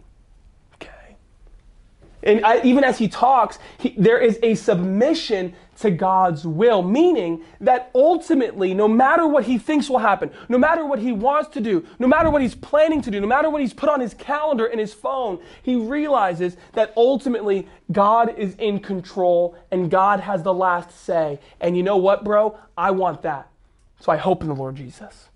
[2.21, 7.41] And I, even as he talks, he, there is a submission to God's will, meaning
[7.62, 11.62] that ultimately, no matter what he thinks will happen, no matter what he wants to
[11.62, 14.13] do, no matter what he's planning to do, no matter what he's put on his
[14.13, 20.43] calendar and his phone, he realizes that ultimately God is in control and God has
[20.43, 21.39] the last say.
[21.62, 22.58] And you know what, bro?
[22.77, 23.49] I want that.
[24.01, 25.29] So I hope in the Lord Jesus.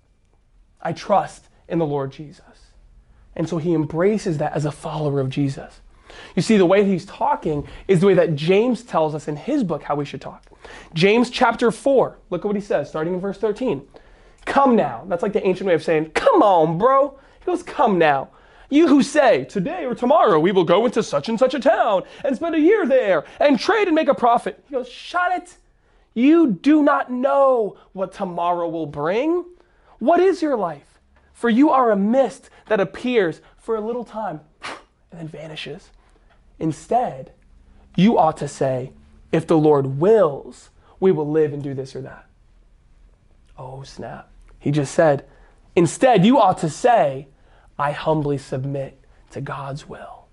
[0.82, 2.72] I trust in the Lord Jesus.
[3.34, 5.80] And so he embraces that as a follower of Jesus.
[6.34, 9.62] You see, the way he's talking is the way that James tells us in his
[9.64, 10.44] book how we should talk.
[10.94, 13.86] James chapter 4, look at what he says, starting in verse 13.
[14.44, 15.04] Come now.
[15.08, 17.18] That's like the ancient way of saying, come on, bro.
[17.40, 18.30] He goes, come now.
[18.70, 22.02] You who say, today or tomorrow we will go into such and such a town
[22.24, 24.64] and spend a year there and trade and make a profit.
[24.68, 25.56] He goes, shut it.
[26.14, 29.44] You do not know what tomorrow will bring.
[29.98, 31.00] What is your life?
[31.32, 34.40] For you are a mist that appears for a little time
[35.10, 35.90] and then vanishes.
[36.64, 37.30] Instead,
[37.94, 38.90] you ought to say,
[39.32, 42.24] if the Lord wills, we will live and do this or that.
[43.58, 44.30] Oh, snap.
[44.58, 45.26] He just said,
[45.76, 47.28] instead, you ought to say,
[47.78, 48.98] I humbly submit
[49.32, 50.24] to God's will.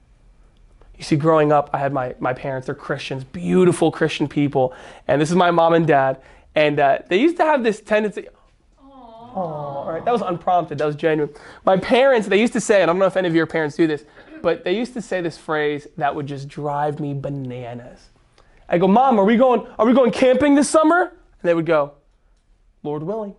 [0.98, 4.74] You see, growing up, I had my, my parents, they're Christians, beautiful Christian people.
[5.10, 6.22] And this is my mom and dad.
[6.56, 8.30] And uh, they used to have this tendency,
[9.34, 10.04] Oh, all right.
[10.06, 10.78] That was unprompted.
[10.78, 11.34] That was genuine.
[11.66, 13.76] My parents, they used to say, and I don't know if any of your parents
[13.76, 14.06] do this,
[14.42, 18.10] but they used to say this phrase that would just drive me bananas.
[18.68, 21.02] I go, Mom, are we going, are we going camping this summer?
[21.02, 21.94] And they would go,
[22.84, 23.36] Lord willing.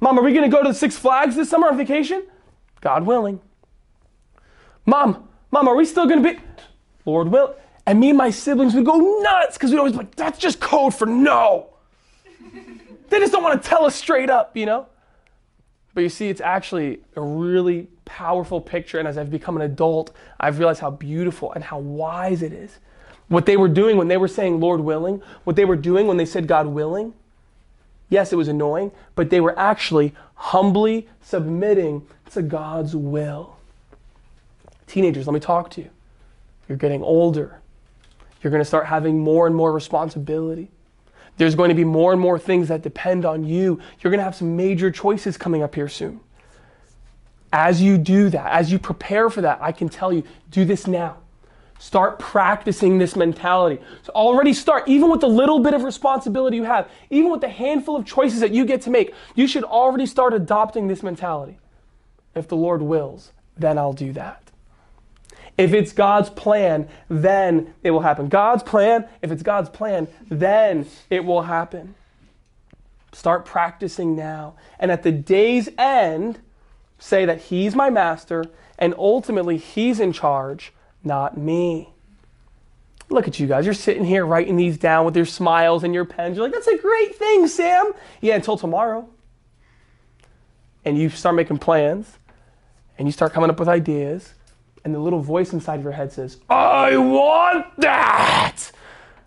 [0.00, 2.24] Mom, are we going to go to the Six Flags this summer on vacation?
[2.80, 3.40] God willing.
[4.86, 6.40] Mom, Mom, are we still going to be?
[7.04, 7.56] Lord will.
[7.86, 10.60] And me and my siblings would go nuts because we'd always be like, that's just
[10.60, 11.70] code for no.
[13.08, 14.86] they just don't want to tell us straight up, you know?
[15.94, 18.98] But you see, it's actually a really powerful picture.
[18.98, 22.78] And as I've become an adult, I've realized how beautiful and how wise it is.
[23.28, 26.16] What they were doing when they were saying, Lord willing, what they were doing when
[26.16, 27.12] they said, God willing,
[28.08, 33.56] yes, it was annoying, but they were actually humbly submitting to God's will.
[34.86, 35.90] Teenagers, let me talk to you.
[36.68, 37.60] You're getting older.
[38.42, 40.70] You're going to start having more and more responsibility.
[41.36, 43.80] There's going to be more and more things that depend on you.
[44.00, 46.20] You're going to have some major choices coming up here soon.
[47.52, 50.86] As you do that, as you prepare for that, I can tell you do this
[50.86, 51.16] now.
[51.78, 53.80] Start practicing this mentality.
[54.02, 57.48] So already start, even with the little bit of responsibility you have, even with the
[57.48, 61.58] handful of choices that you get to make, you should already start adopting this mentality.
[62.34, 64.42] If the Lord wills, then I'll do that.
[65.56, 68.28] If it's God's plan, then it will happen.
[68.28, 71.94] God's plan, if it's God's plan, then it will happen.
[73.12, 74.54] Start practicing now.
[74.78, 76.40] And at the day's end,
[76.98, 78.44] say that He's my master
[78.78, 80.72] and ultimately He's in charge,
[81.04, 81.90] not me.
[83.10, 83.64] Look at you guys.
[83.64, 86.36] You're sitting here writing these down with your smiles and your pens.
[86.36, 87.92] You're like, that's a great thing, Sam.
[88.20, 89.08] Yeah, until tomorrow.
[90.84, 92.18] And you start making plans
[92.98, 94.34] and you start coming up with ideas
[94.84, 98.70] and the little voice inside of your head says, I want that.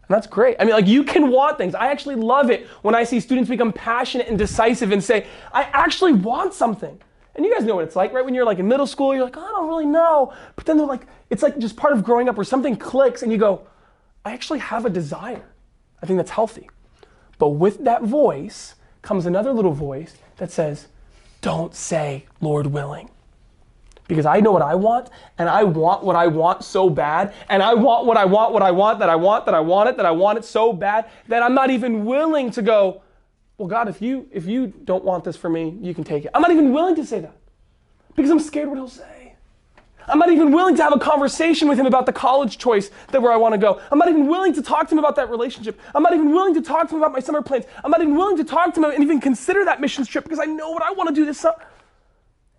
[0.07, 0.57] And that's great.
[0.59, 1.75] I mean, like you can want things.
[1.75, 5.63] I actually love it when I see students become passionate and decisive and say, I
[5.63, 6.99] actually want something.
[7.35, 8.23] And you guys know what it's like, right?
[8.25, 10.33] When you're like in middle school, you're like, oh, I don't really know.
[10.55, 13.31] But then they're like, it's like just part of growing up where something clicks and
[13.31, 13.67] you go,
[14.25, 15.45] I actually have a desire.
[16.01, 16.69] I think that's healthy.
[17.37, 20.87] But with that voice comes another little voice that says,
[21.41, 23.09] don't say, Lord willing
[24.11, 27.63] because I know what I want and I want what I want so bad and
[27.63, 29.95] I want what I want, what I want, that I want, that I want it,
[29.95, 33.03] that I want it so bad that I'm not even willing to go,
[33.61, 36.31] well, God, if you if you don't want this for me, you can take it.
[36.33, 37.35] I'm not even willing to say that
[38.15, 39.35] because I'm scared what he'll say.
[40.07, 43.21] I'm not even willing to have a conversation with him about the college choice that
[43.21, 43.79] where I want to go.
[43.91, 45.79] I'm not even willing to talk to him about that relationship.
[45.93, 47.65] I'm not even willing to talk to him about my summer plans.
[47.83, 50.39] I'm not even willing to talk to him and even consider that missions trip because
[50.39, 51.63] I know what I want to do this summer.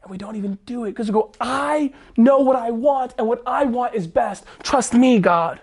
[0.02, 3.26] And we don't even do it because we go, I know what I want, and
[3.26, 4.44] what I want is best.
[4.62, 5.60] Trust me, God.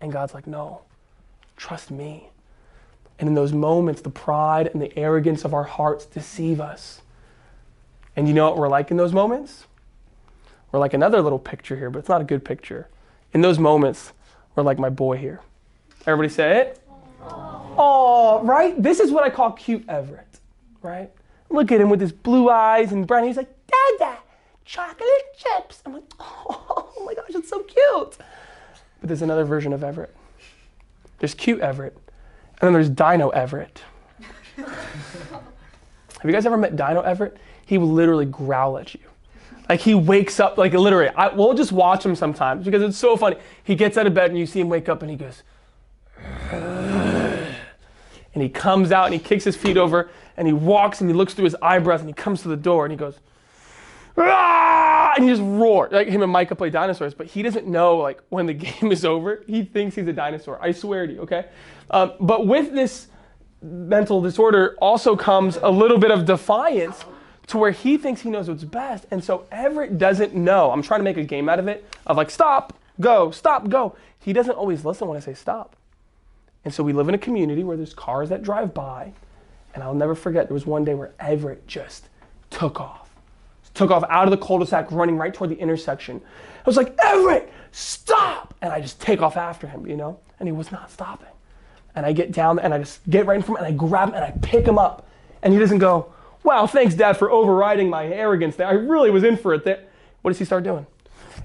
[0.00, 0.82] And God's like, no,
[1.56, 2.30] trust me.
[3.18, 7.00] And in those moments, the pride and the arrogance of our hearts deceive us.
[8.16, 9.66] And you know what we're like in those moments?
[10.72, 12.88] We're like another little picture here, but it's not a good picture.
[13.32, 14.12] In those moments,
[14.54, 15.40] we're like my boy here.
[16.06, 16.80] Everybody say it?
[17.76, 18.80] Oh, right?
[18.80, 20.40] This is what I call cute Everett,
[20.82, 21.10] right?
[21.50, 23.24] Look at him with his blue eyes and brown.
[23.24, 24.18] He's like, Dada,
[24.64, 25.82] chocolate chips.
[25.86, 28.16] I'm like, oh, my gosh, it's so cute.
[29.00, 30.14] But there's another version of Everett.
[31.18, 31.96] There's cute Everett,
[32.60, 33.82] then there's Dino Everett.
[34.56, 37.36] Have you guys ever met Dino Everett?
[37.66, 39.00] He will literally growl at you.
[39.68, 43.16] Like he wakes up, like literally, I, we'll just watch him sometimes because it's so
[43.16, 43.36] funny.
[43.62, 45.42] He gets out of bed and you see him wake up and he goes,
[46.50, 51.14] and he comes out and he kicks his feet over and he walks and he
[51.14, 53.18] looks through his eyebrows and he comes to the door and he goes,
[54.18, 55.03] ah!
[55.16, 55.92] And he just roars.
[55.92, 59.04] Like him and Micah play dinosaurs, but he doesn't know like when the game is
[59.04, 59.44] over.
[59.46, 60.58] He thinks he's a dinosaur.
[60.60, 61.46] I swear to you, okay?
[61.90, 63.08] Um, but with this
[63.62, 67.04] mental disorder also comes a little bit of defiance
[67.46, 69.06] to where he thinks he knows what's best.
[69.10, 70.70] And so Everett doesn't know.
[70.70, 73.96] I'm trying to make a game out of it of like, stop, go, stop, go.
[74.18, 75.76] He doesn't always listen when I say stop.
[76.64, 79.12] And so we live in a community where there's cars that drive by.
[79.74, 82.08] And I'll never forget, there was one day where Everett just
[82.48, 83.03] took off.
[83.74, 86.20] Took off out of the cul-de-sac, running right toward the intersection.
[86.58, 88.54] I was like, Everett, stop!
[88.62, 90.18] And I just take off after him, you know?
[90.38, 91.28] And he was not stopping.
[91.94, 94.14] And I get down and I just get right in front and I grab him
[94.14, 95.08] and I pick him up.
[95.42, 96.12] And he doesn't go,
[96.44, 98.66] Wow, thanks, Dad, for overriding my arrogance there.
[98.66, 99.82] I really was in for it there.
[100.20, 100.86] What does he start doing?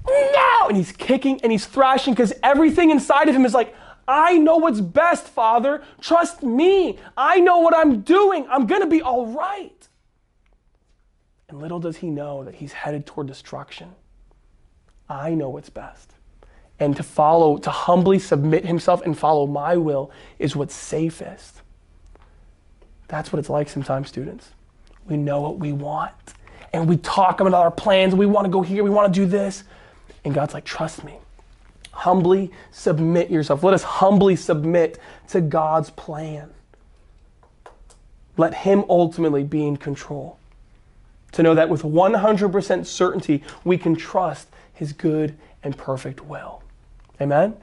[0.06, 0.68] No!
[0.68, 3.74] And he's kicking and he's thrashing because everything inside of him is like,
[4.06, 5.82] I know what's best, Father.
[6.00, 6.98] Trust me.
[7.16, 8.46] I know what I'm doing.
[8.50, 9.79] I'm going to be all right.
[11.50, 13.90] And little does he know that he's headed toward destruction.
[15.08, 16.12] I know what's best.
[16.78, 21.60] And to follow, to humbly submit himself and follow my will is what's safest.
[23.08, 24.50] That's what it's like sometimes, students.
[25.08, 26.14] We know what we want.
[26.72, 28.14] And we talk about our plans.
[28.14, 28.84] We want to go here.
[28.84, 29.64] We want to do this.
[30.24, 31.18] And God's like, trust me.
[31.90, 33.64] Humbly submit yourself.
[33.64, 36.50] Let us humbly submit to God's plan.
[38.36, 40.38] Let Him ultimately be in control.
[41.32, 46.62] To know that with 100% certainty, we can trust His good and perfect will.
[47.20, 47.54] Amen?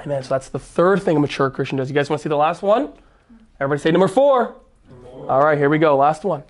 [0.00, 0.22] Amen.
[0.22, 1.88] So that's the third thing a mature Christian does.
[1.88, 2.92] You guys want to see the last one?
[3.60, 4.56] Everybody say number four.
[5.28, 5.96] All right, here we go.
[5.96, 6.42] Last one.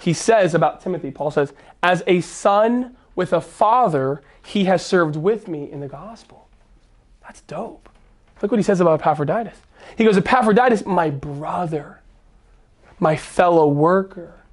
[0.00, 5.16] He says about Timothy, Paul says, as a son with a father, he has served
[5.16, 6.48] with me in the gospel.
[7.22, 7.88] That's dope.
[8.42, 9.56] Look what he says about Epaphroditus.
[9.96, 12.00] He goes, Epaphroditus, my brother,
[12.98, 14.43] my fellow worker,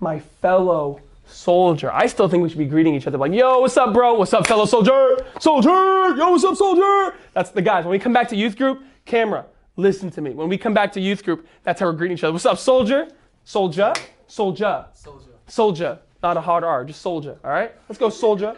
[0.00, 1.90] my fellow soldier.
[1.92, 4.14] I still think we should be greeting each other like, yo, what's up, bro?
[4.14, 5.24] What's up, fellow soldier?
[5.40, 6.16] Soldier!
[6.16, 7.16] Yo, what's up, soldier?
[7.32, 7.84] That's the guys.
[7.84, 10.30] When we come back to youth group, camera, listen to me.
[10.30, 12.32] When we come back to youth group, that's how we're greeting each other.
[12.32, 13.08] What's up, soldier?
[13.44, 13.92] Soldier?
[14.26, 14.86] Soldier.
[14.92, 15.30] Soldier.
[15.46, 15.98] Soldier.
[16.22, 17.38] Not a hard R, just soldier.
[17.44, 17.72] All right?
[17.88, 18.56] Let's go, soldier.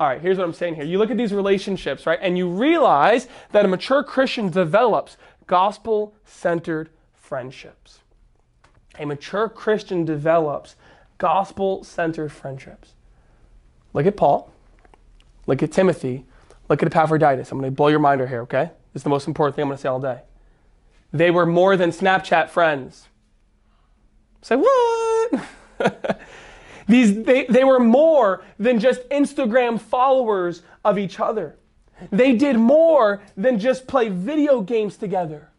[0.00, 0.84] All right, here's what I'm saying here.
[0.84, 2.18] You look at these relationships, right?
[2.20, 8.00] And you realize that a mature Christian develops gospel centered friendships.
[8.98, 10.76] A mature Christian develops
[11.18, 12.92] gospel centered friendships.
[13.92, 14.52] Look at Paul.
[15.46, 16.24] Look at Timothy.
[16.68, 17.50] Look at Epaphroditus.
[17.52, 18.70] I'm going to blow your mind right here, okay?
[18.92, 20.22] This is the most important thing I'm going to say all day.
[21.12, 23.08] They were more than Snapchat friends.
[24.42, 25.44] Say, what?
[26.86, 31.56] These, they, they were more than just Instagram followers of each other.
[32.10, 35.50] They did more than just play video games together.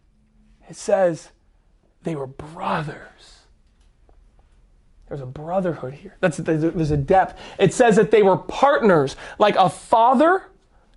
[0.69, 1.29] It says
[2.05, 3.41] they were brothers.
[5.09, 6.15] There's a brotherhood here.
[6.19, 7.39] That's, there's, a, a depth.
[7.59, 10.43] It says that they were partners, like a father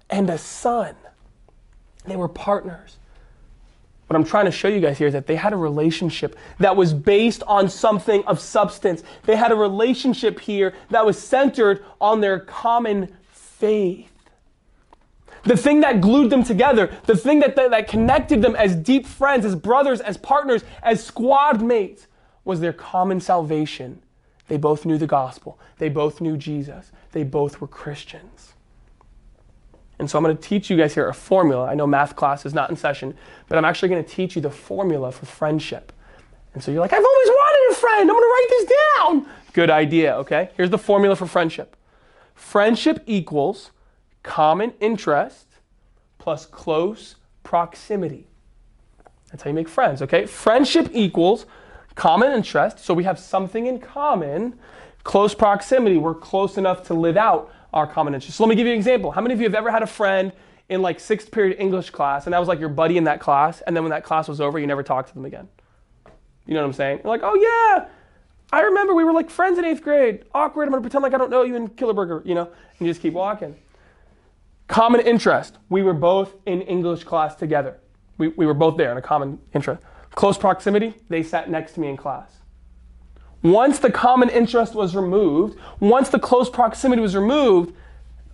[0.09, 0.95] and a son.
[2.07, 2.97] They were partners.
[4.07, 6.77] What I'm trying to show you guys here is that they had a relationship that
[6.77, 9.03] was based on something of substance.
[9.25, 14.08] They had a relationship here that was centered on their common faith.
[15.49, 19.07] The thing that glued them together, the thing that, that, that connected them as deep
[19.07, 22.07] friends, as brothers, as partners, as squad mates,
[22.45, 24.03] was their common salvation.
[24.49, 25.59] They both knew the gospel.
[25.79, 26.93] They both knew Jesus.
[27.13, 28.53] They both were Christians.
[29.99, 31.67] And so I'm going to teach you guys here a formula.
[31.67, 33.17] I know math class is not in session,
[33.49, 35.95] but I'm actually going to teach you the formula for friendship.
[36.53, 38.11] And so you're like, I've always wanted a friend.
[38.11, 39.27] I'm going to write this down.
[39.55, 40.51] Good idea, okay?
[40.59, 41.75] Here's the formula for friendship
[42.35, 43.71] friendship equals
[44.29, 45.47] common interest
[46.19, 48.27] plus close proximity.
[49.31, 50.27] That's how you make friends, okay?
[50.27, 51.47] Friendship equals
[51.95, 52.79] common interest.
[52.79, 54.59] So we have something in common.
[55.03, 58.37] Close proximity, we're close enough to live out our common interest.
[58.37, 59.11] So let me give you an example.
[59.11, 60.31] How many of you have ever had a friend
[60.69, 63.63] in like sixth period English class and that was like your buddy in that class,
[63.63, 65.49] and then when that class was over, you never talked to them again?
[66.45, 67.01] You know what I'm saying?
[67.03, 67.89] You're like, oh yeah,
[68.53, 70.25] I remember we were like friends in eighth grade.
[70.35, 70.65] Awkward.
[70.65, 73.01] I'm gonna pretend like I don't know you in Killerburger, you know, and you just
[73.01, 73.57] keep walking.
[74.69, 75.59] Common interest.
[75.71, 77.79] We were both in English class together.
[78.19, 79.83] We, we were both there in a common interest.
[80.11, 82.39] Close proximity, they sat next to me in class.
[83.43, 87.73] Once the common interest was removed, once the close proximity was removed,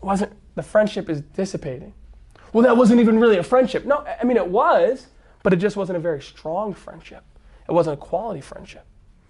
[0.00, 1.92] wasn't the friendship is dissipating.
[2.52, 3.84] Well, that wasn't even really a friendship.
[3.84, 5.08] No, I mean it was,
[5.42, 7.22] but it just wasn't a very strong friendship.
[7.68, 8.86] It wasn't a quality friendship.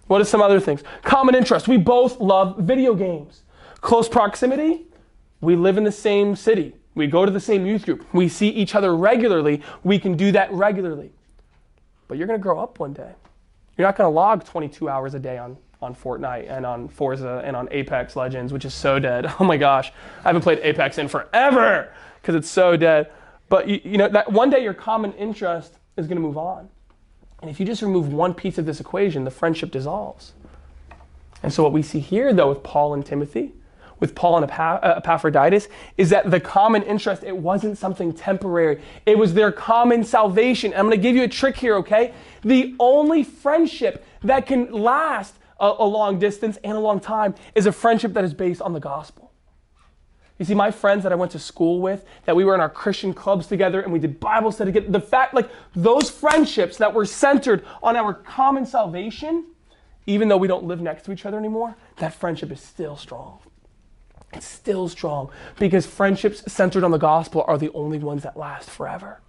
[0.07, 0.83] What are some other things?
[1.03, 1.67] Common interest.
[1.67, 3.43] We both love video games.
[3.81, 4.85] Close proximity.
[5.41, 6.75] We live in the same city.
[6.95, 8.05] We go to the same youth group.
[8.13, 9.61] We see each other regularly.
[9.83, 11.11] We can do that regularly.
[12.07, 13.11] But you're going to grow up one day.
[13.77, 17.41] You're not going to log 22 hours a day on, on Fortnite and on Forza
[17.43, 19.31] and on Apex Legends, which is so dead.
[19.39, 19.91] Oh my gosh.
[20.23, 23.11] I haven't played Apex in forever because it's so dead.
[23.49, 26.69] But you, you know, that one day your common interest is going to move on.
[27.41, 30.33] And if you just remove one piece of this equation, the friendship dissolves.
[31.43, 33.53] And so, what we see here, though, with Paul and Timothy,
[33.99, 35.67] with Paul and uh, Epaphroditus,
[35.97, 38.81] is that the common interest, it wasn't something temporary.
[39.05, 40.73] It was their common salvation.
[40.73, 42.13] I'm going to give you a trick here, okay?
[42.43, 47.65] The only friendship that can last a, a long distance and a long time is
[47.65, 49.31] a friendship that is based on the gospel.
[50.37, 52.69] You see, my friends that I went to school with, that we were in our
[52.69, 56.93] Christian clubs together and we did Bible study together, the fact, like those friendships that
[56.93, 59.45] were centered on our common salvation,
[60.05, 63.39] even though we don't live next to each other anymore, that friendship is still strong.
[64.35, 68.69] It's still strong because friendships centered on the gospel are the only ones that last
[68.69, 69.21] forever.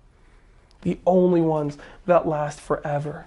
[0.82, 3.26] The only ones that last forever.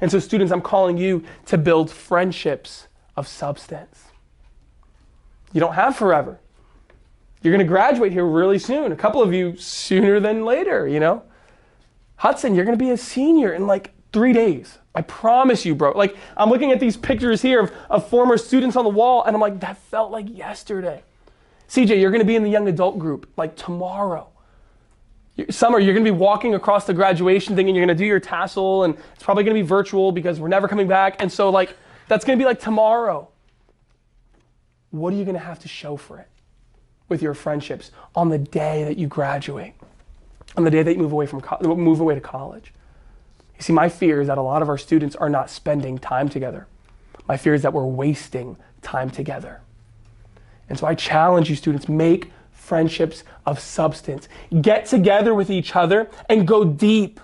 [0.00, 4.04] And so, students, I'm calling you to build friendships of substance.
[5.52, 6.38] You don't have forever.
[7.42, 8.92] You're going to graduate here really soon.
[8.92, 11.22] A couple of you sooner than later, you know?
[12.16, 14.78] Hudson, you're going to be a senior in like three days.
[14.96, 15.92] I promise you, bro.
[15.92, 19.36] Like, I'm looking at these pictures here of, of former students on the wall, and
[19.36, 21.02] I'm like, that felt like yesterday.
[21.68, 24.28] CJ, you're to be in the young adult group like tomorrow.
[25.50, 28.84] Summer, you're to be walking across the graduation thing and you're to do your tassel,
[28.84, 31.16] and it's probably to be virtual because we're never coming back.
[31.20, 31.76] And so, like,
[32.08, 33.28] that's to be like tomorrow.
[34.90, 36.28] What are you to have to show for it?
[37.08, 39.74] with your friendships on the day that you graduate,
[40.56, 42.72] on the day that you move away from co- move away to college.
[43.58, 46.28] You see, my fear is that a lot of our students are not spending time
[46.28, 46.66] together.
[47.26, 49.60] My fear is that we're wasting time together.
[50.68, 54.28] And so I challenge you, students, make friendships of substance.
[54.60, 57.20] Get together with each other and go deep.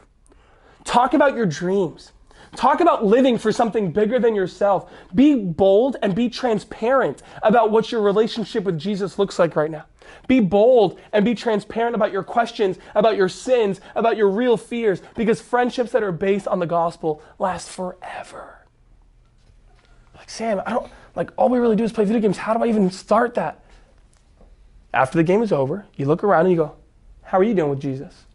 [0.84, 2.12] Talk about your dreams.
[2.54, 4.90] Talk about living for something bigger than yourself.
[5.14, 9.84] Be bold and be transparent about what your relationship with Jesus looks like right now.
[10.28, 15.02] Be bold and be transparent about your questions, about your sins, about your real fears,
[15.14, 18.58] because friendships that are based on the gospel last forever.
[20.16, 22.38] Like, Sam, I don't, like, all we really do is play video games.
[22.38, 23.64] How do I even start that?
[24.94, 26.76] After the game is over, you look around and you go,
[27.22, 28.26] How are you doing with Jesus?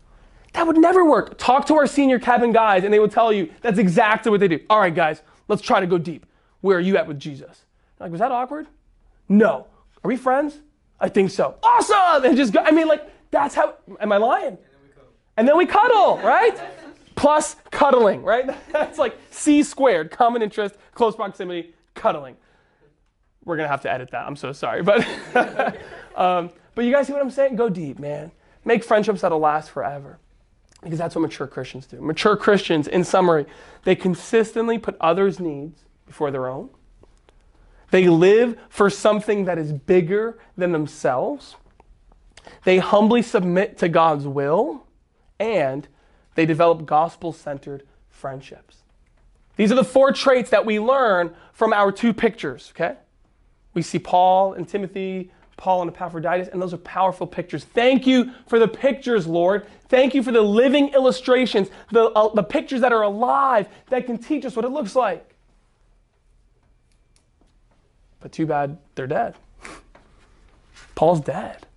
[0.54, 1.38] That would never work.
[1.38, 4.48] Talk to our senior cabin guys, and they will tell you that's exactly what they
[4.48, 4.60] do.
[4.70, 6.26] All right, guys, let's try to go deep.
[6.62, 7.66] Where are you at with Jesus?
[8.00, 8.68] Like, was that awkward?
[9.30, 9.68] No.
[10.04, 10.60] Are we friends?
[11.00, 11.56] I think so.
[11.62, 12.26] Awesome!
[12.26, 14.58] And just go, I mean, like, that's how, am I lying?
[15.38, 16.60] And then we cuddle, right?
[17.16, 18.46] Plus cuddling, right?
[18.72, 22.36] That's like C squared, common interest, close proximity, cuddling.
[23.46, 24.26] We're gonna have to edit that.
[24.28, 25.08] I'm so sorry, but
[26.16, 27.56] um, but you guys see what I'm saying?
[27.56, 28.32] Go deep, man.
[28.66, 30.20] Make friendships that'll last forever.
[30.84, 32.00] Because that's what mature Christians do.
[32.02, 33.46] Mature Christians, in summary,
[33.84, 36.70] they consistently put others' needs before their own.
[37.92, 41.56] They live for something that is bigger than themselves.
[42.64, 44.86] They humbly submit to God's will.
[45.40, 45.88] And
[46.36, 48.78] they develop gospel centered friendships.
[49.56, 52.98] These are the four traits that we learn from our two pictures, okay?
[53.74, 57.64] We see Paul and Timothy Paul and Epaphroditus, and those are powerful pictures.
[57.66, 59.66] Thank you for the pictures, Lord.
[59.90, 64.20] Thank you for the living illustrations, the, uh, the pictures that are alive that can
[64.20, 65.36] teach us what it looks like.
[68.20, 69.36] But too bad they're dead.
[70.96, 71.68] Paul's dead.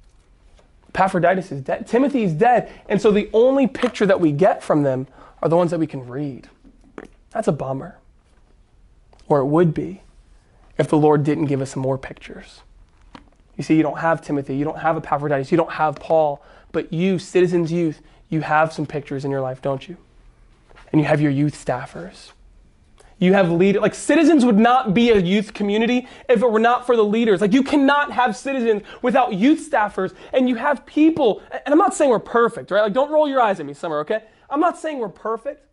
[0.88, 1.86] Epaphroditus is dead.
[1.86, 2.72] Timothy is dead.
[2.88, 5.07] And so the only picture that we get from them
[5.43, 6.49] are the ones that we can read.
[7.30, 7.99] That's a bummer.
[9.28, 10.03] Or it would be
[10.78, 12.62] if the Lord didn't give us more pictures.
[13.57, 16.93] You see, you don't have Timothy, you don't have Epaphroditus, you don't have Paul, but
[16.93, 19.97] you, citizens youth, you have some pictures in your life, don't you?
[20.91, 22.32] And you have your youth staffers.
[23.20, 23.82] You have leaders.
[23.82, 27.42] Like citizens would not be a youth community if it were not for the leaders.
[27.42, 30.14] Like you cannot have citizens without youth staffers.
[30.32, 31.42] And you have people.
[31.52, 32.80] And I'm not saying we're perfect, right?
[32.80, 34.24] Like don't roll your eyes at me, Summer, okay?
[34.48, 35.66] I'm not saying we're perfect.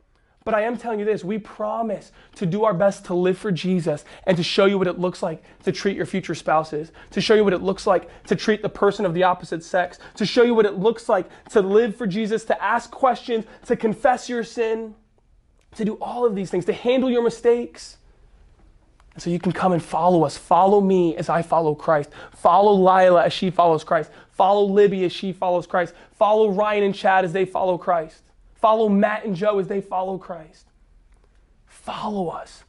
[0.43, 3.51] But I am telling you this we promise to do our best to live for
[3.51, 7.19] Jesus and to show you what it looks like to treat your future spouses, to
[7.19, 10.25] show you what it looks like to treat the person of the opposite sex, to
[10.25, 14.29] show you what it looks like to live for Jesus, to ask questions, to confess
[14.29, 14.95] your sin,
[15.75, 17.97] to do all of these things, to handle your mistakes.
[19.13, 20.37] And so you can come and follow us.
[20.37, 22.11] Follow me as I follow Christ.
[22.35, 24.11] Follow Lila as she follows Christ.
[24.31, 25.93] Follow Libby as she follows Christ.
[26.13, 28.21] Follow Ryan and Chad as they follow Christ.
[28.55, 30.67] Follow Matt and Joe as they follow Christ.
[31.65, 32.63] Follow us.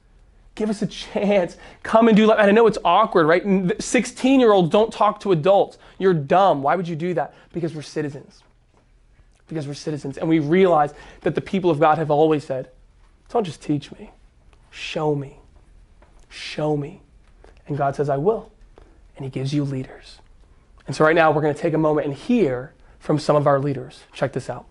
[0.55, 1.57] Give us a chance.
[1.83, 2.39] Come and do life.
[2.41, 3.81] And I know it's awkward, right?
[3.81, 5.79] 16 year olds don't talk to adults.
[5.99, 6.63] You're dumb.
[6.63, 7.35] Why would you do that?
[7.53, 8.43] Because we're citizens.
[9.47, 10.19] Because we're citizens.
[10.19, 12.71] And we realize that the people of God have always said,
[13.29, 14.11] don't just teach me,
[14.71, 15.39] show me.
[16.29, 17.01] Show me.
[17.67, 18.51] And God says, I will.
[19.17, 20.19] And He gives you leaders.
[20.87, 23.47] And so right now we're going to take a moment and hear from some of
[23.47, 24.01] our leaders.
[24.13, 24.67] Check this out.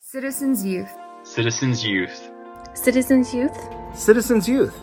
[0.00, 0.90] Citizens Youth.
[1.22, 2.30] Citizens Youth.
[2.74, 3.68] Citizens Youth.
[3.94, 4.74] Citizens Youth,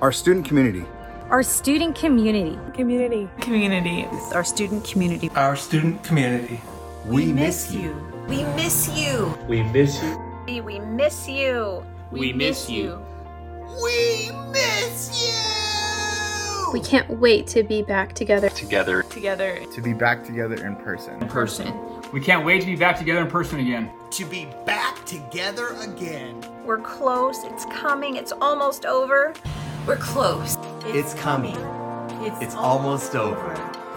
[0.00, 0.84] our student community.
[1.30, 2.58] Our student community.
[2.74, 3.28] Community.
[3.40, 4.06] Community.
[4.32, 5.30] Our student community.
[5.34, 6.60] Our student community.
[7.06, 7.96] We, we miss you.
[8.28, 9.34] We miss you.
[9.48, 10.62] We miss you.
[10.62, 11.84] We miss you.
[12.10, 12.98] We, we miss you.
[13.82, 16.72] We miss you.
[16.72, 18.48] We can't wait to be back together.
[18.48, 19.02] Together.
[19.04, 19.58] Together.
[19.74, 21.20] To be back together in person.
[21.22, 21.74] In person.
[22.12, 23.90] We can't wait to be back together in person again.
[24.12, 26.42] To be back together again.
[26.64, 27.44] We're close.
[27.44, 28.16] It's coming.
[28.16, 29.34] It's almost over.
[29.86, 30.56] We're close.
[30.86, 31.56] It's, it's coming.
[32.22, 33.54] It's, it's almost over.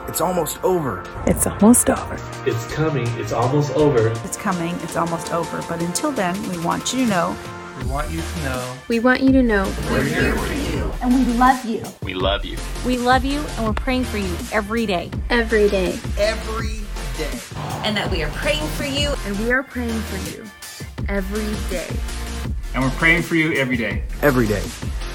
[0.10, 1.04] It's almost over.
[1.28, 2.18] It's almost over.
[2.46, 3.08] It's coming.
[3.20, 4.10] It's almost over.
[4.26, 4.76] It's coming.
[4.82, 5.62] It's almost over.
[5.70, 7.38] But until then, we want you to know.
[7.82, 8.78] We want you to know.
[8.88, 9.64] We want you to know.
[9.90, 10.92] We're here for you.
[11.02, 11.84] And we love you.
[12.04, 12.58] We love you.
[12.86, 15.10] We love you, and we're praying for you every day.
[15.30, 16.00] Every day.
[16.18, 16.82] Every
[17.18, 17.40] day.
[17.84, 19.14] And that we are praying for you.
[19.26, 20.46] And we are praying for you
[21.10, 21.88] every day.
[22.76, 24.04] And we're praying for you every day.
[24.22, 24.64] Every day.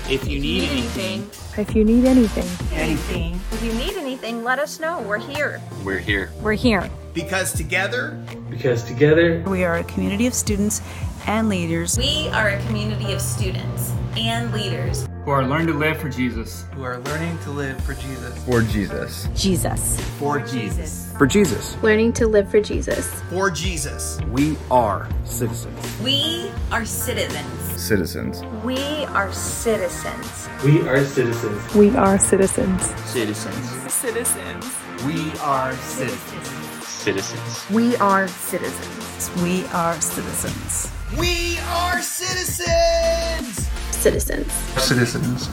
[0.08, 3.40] If you need anything, if you need anything, anything.
[3.52, 5.02] If you need anything, let us know.
[5.02, 5.60] We're here.
[5.84, 6.32] We're here.
[6.40, 6.88] We're here.
[7.14, 10.82] Because together, because together, we are a community of students
[11.26, 11.98] and leaders.
[11.98, 16.64] We are a community of students and leaders who are learning to live for Jesus.
[16.74, 18.44] Who are learning to live for Jesus.
[18.44, 19.28] For Jesus.
[19.34, 20.00] Jesus.
[20.20, 21.12] For Jesus.
[21.18, 21.76] For Jesus.
[21.82, 23.12] Learning to live for Jesus.
[23.28, 24.20] For Jesus.
[24.30, 26.00] We are citizens.
[26.00, 27.82] We are citizens.
[27.82, 28.42] Citizens.
[28.64, 30.48] We are citizens.
[30.64, 31.74] We are citizens.
[31.74, 32.82] We are citizens.
[33.10, 33.92] Citizens.
[33.92, 34.64] Citizens.
[35.04, 36.86] We are citizens.
[36.86, 37.70] Citizens.
[37.70, 39.42] We are citizens.
[39.42, 40.95] We are citizens.
[41.18, 43.68] We are citizens.
[43.90, 44.52] Citizens.
[44.76, 45.48] Citizens.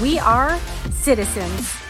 [0.00, 0.58] We are
[0.90, 1.85] citizens.